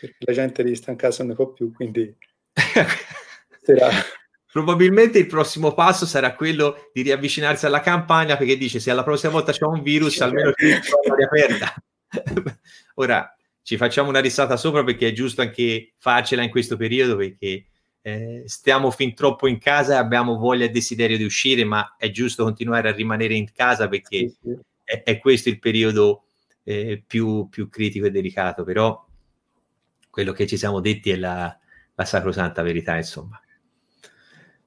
perché 0.00 0.16
la 0.20 0.32
gente 0.32 0.62
lì 0.62 0.74
sta 0.76 0.92
in 0.92 0.96
casa 0.96 1.24
non 1.24 1.30
ne 1.30 1.34
può 1.36 1.52
più, 1.52 1.72
quindi 1.72 2.16
sarà... 3.62 3.90
Probabilmente 4.54 5.18
il 5.18 5.26
prossimo 5.26 5.74
passo 5.74 6.06
sarà 6.06 6.36
quello 6.36 6.88
di 6.92 7.02
riavvicinarsi 7.02 7.66
alla 7.66 7.80
campagna 7.80 8.36
perché 8.36 8.56
dice 8.56 8.78
se 8.78 8.88
alla 8.88 9.02
prossima 9.02 9.32
volta 9.32 9.50
c'è 9.50 9.64
un 9.64 9.82
virus 9.82 10.20
almeno 10.20 10.52
c'è 10.52 10.78
l'aria 11.08 11.26
aperta. 11.26 11.74
Ora 12.94 13.36
ci 13.62 13.76
facciamo 13.76 14.10
una 14.10 14.20
risata 14.20 14.56
sopra 14.56 14.84
perché 14.84 15.08
è 15.08 15.12
giusto 15.12 15.40
anche 15.40 15.94
farcela 15.98 16.44
in 16.44 16.50
questo 16.50 16.76
periodo 16.76 17.16
perché 17.16 17.66
eh, 18.06 18.42
stiamo 18.44 18.90
fin 18.90 19.14
troppo 19.14 19.46
in 19.46 19.58
casa 19.58 19.94
e 19.94 19.96
abbiamo 19.96 20.36
voglia 20.36 20.66
e 20.66 20.68
desiderio 20.68 21.16
di 21.16 21.24
uscire, 21.24 21.64
ma 21.64 21.94
è 21.96 22.10
giusto 22.10 22.44
continuare 22.44 22.90
a 22.90 22.92
rimanere 22.92 23.32
in 23.32 23.50
casa 23.50 23.88
perché 23.88 24.28
sì, 24.28 24.36
sì. 24.42 24.58
È, 24.84 25.02
è, 25.02 25.18
questo 25.18 25.48
il 25.48 25.58
periodo 25.58 26.26
eh, 26.64 27.02
più, 27.06 27.48
più, 27.48 27.70
critico 27.70 28.04
e 28.04 28.10
delicato, 28.10 28.62
però 28.62 29.02
quello 30.10 30.32
che 30.32 30.46
ci 30.46 30.58
siamo 30.58 30.80
detti 30.80 31.12
è 31.12 31.16
la, 31.16 31.58
la 31.94 32.04
sacrosanta 32.04 32.60
verità, 32.60 32.94
insomma. 32.94 33.40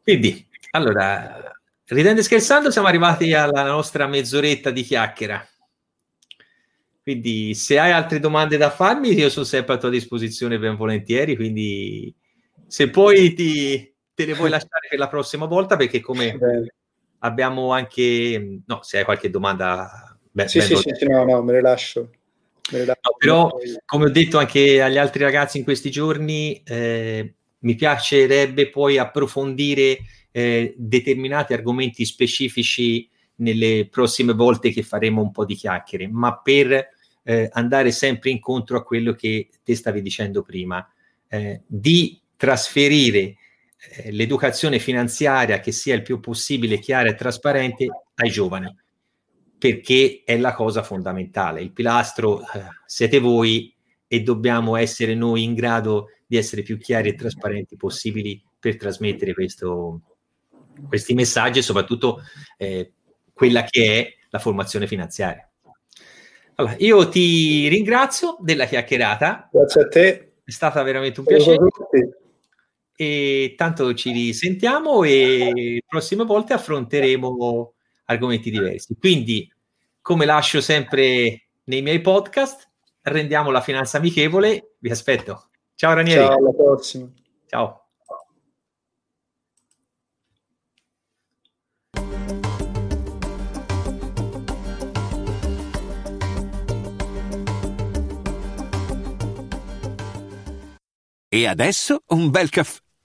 Quindi, 0.01 0.47
allora, 0.71 1.39
ridendo 1.85 2.21
e 2.21 2.23
scherzando, 2.23 2.71
siamo 2.71 2.87
arrivati 2.87 3.35
alla 3.35 3.63
nostra 3.65 4.07
mezz'oretta 4.07 4.71
di 4.71 4.81
chiacchiera. 4.81 5.47
Quindi, 7.03 7.53
se 7.53 7.77
hai 7.77 7.91
altre 7.91 8.19
domande 8.19 8.57
da 8.57 8.71
farmi, 8.71 9.13
io 9.13 9.29
sono 9.29 9.45
sempre 9.45 9.75
a 9.75 9.77
tua 9.77 9.89
disposizione 9.89 10.57
ben 10.57 10.75
volentieri, 10.75 11.35
quindi 11.35 12.11
se 12.67 12.89
poi 12.89 13.33
ti, 13.33 13.93
te 14.13 14.25
le 14.25 14.33
vuoi 14.33 14.49
lasciare 14.49 14.87
per 14.89 14.99
la 14.99 15.07
prossima 15.07 15.45
volta, 15.45 15.75
perché 15.75 15.99
come 15.99 16.37
abbiamo 17.19 17.71
anche, 17.71 18.61
no, 18.65 18.79
se 18.83 18.99
hai 18.99 19.05
qualche 19.05 19.29
domanda, 19.29 20.17
beh, 20.31 20.47
sì, 20.47 20.61
sì, 20.61 20.75
sì, 20.75 20.91
sì, 20.93 21.07
no, 21.07 21.23
no, 21.23 21.41
me 21.41 21.53
le 21.53 21.61
lascio. 21.61 22.09
Me 22.71 22.79
le 22.79 22.85
lascio. 22.85 23.01
No, 23.03 23.15
però, 23.17 23.51
come 23.85 24.05
ho 24.05 24.09
detto 24.09 24.37
anche 24.37 24.81
agli 24.81 24.97
altri 24.97 25.23
ragazzi 25.23 25.57
in 25.57 25.63
questi 25.63 25.89
giorni, 25.89 26.61
eh, 26.63 27.33
mi 27.59 27.75
piacerebbe 27.75 28.69
poi 28.69 28.97
approfondire 28.97 29.99
eh, 30.31 30.73
determinati 30.77 31.53
argomenti 31.53 32.05
specifici 32.05 33.09
nelle 33.37 33.87
prossime 33.89 34.33
volte 34.33 34.71
che 34.71 34.83
faremo 34.83 35.21
un 35.21 35.31
po' 35.31 35.45
di 35.45 35.55
chiacchiere, 35.55 36.07
ma 36.07 36.39
per 36.39 36.89
eh, 37.23 37.49
andare 37.51 37.91
sempre 37.91 38.29
incontro 38.29 38.77
a 38.77 38.83
quello 38.83 39.13
che 39.13 39.49
te 39.63 39.75
stavi 39.75 40.01
dicendo 40.01 40.41
prima, 40.43 40.87
eh, 41.27 41.61
di 41.65 42.19
trasferire 42.37 43.35
eh, 43.95 44.11
l'educazione 44.11 44.79
finanziaria 44.79 45.59
che 45.59 45.71
sia 45.71 45.95
il 45.95 46.03
più 46.03 46.19
possibile 46.19 46.79
chiara 46.79 47.09
e 47.09 47.15
trasparente 47.15 47.87
ai 48.15 48.29
giovani, 48.29 48.73
perché 49.57 50.21
è 50.23 50.37
la 50.37 50.53
cosa 50.53 50.83
fondamentale. 50.83 51.61
Il 51.61 51.73
pilastro 51.73 52.41
eh, 52.41 52.45
siete 52.85 53.19
voi 53.19 53.73
e 54.07 54.21
dobbiamo 54.21 54.77
essere 54.77 55.15
noi 55.15 55.43
in 55.43 55.53
grado 55.53 56.11
di 56.25 56.37
essere 56.37 56.61
più 56.61 56.77
chiari 56.77 57.09
e 57.09 57.15
trasparenti 57.15 57.75
possibili 57.75 58.41
per 58.59 58.77
trasmettere 58.77 59.33
questo, 59.33 60.01
questi 60.87 61.13
messaggi 61.13 61.59
e 61.59 61.63
soprattutto 61.63 62.21
eh, 62.57 62.93
quella 63.33 63.63
che 63.63 63.99
è 63.99 64.13
la 64.29 64.39
formazione 64.39 64.87
finanziaria. 64.87 65.49
Allora, 66.55 66.75
io 66.79 67.07
ti 67.09 67.67
ringrazio 67.67 68.37
della 68.39 68.65
chiacchierata. 68.65 69.49
Grazie 69.51 69.81
a 69.81 69.87
te. 69.87 70.31
È 70.43 70.51
stata 70.51 70.81
veramente 70.81 71.19
un 71.19 71.25
piacere 71.25 71.57
e 72.99 73.53
tanto 73.55 73.93
ci 73.93 74.11
risentiamo 74.11 75.03
e 75.03 75.83
prossime 75.85 76.23
volte 76.23 76.53
affronteremo 76.53 77.73
argomenti 78.05 78.49
diversi. 78.49 78.95
Quindi, 78.99 79.47
come 80.01 80.25
lascio 80.25 80.61
sempre 80.61 81.49
nei 81.65 81.83
miei 81.83 82.01
podcast, 82.01 82.67
rendiamo 83.03 83.51
la 83.51 83.61
finanza 83.61 83.99
amichevole. 83.99 84.77
Vi 84.79 84.89
aspetto. 84.89 85.49
Ciao 85.75 85.93
Ranieri. 85.93 86.25
Ciao, 86.25 86.37
alla 86.37 86.53
prossima. 86.53 87.07
Ciao. 87.45 87.81
E 101.29 101.45
adesso 101.45 102.01
un 102.07 102.31
bel 102.31 102.49
caffè 102.49 102.85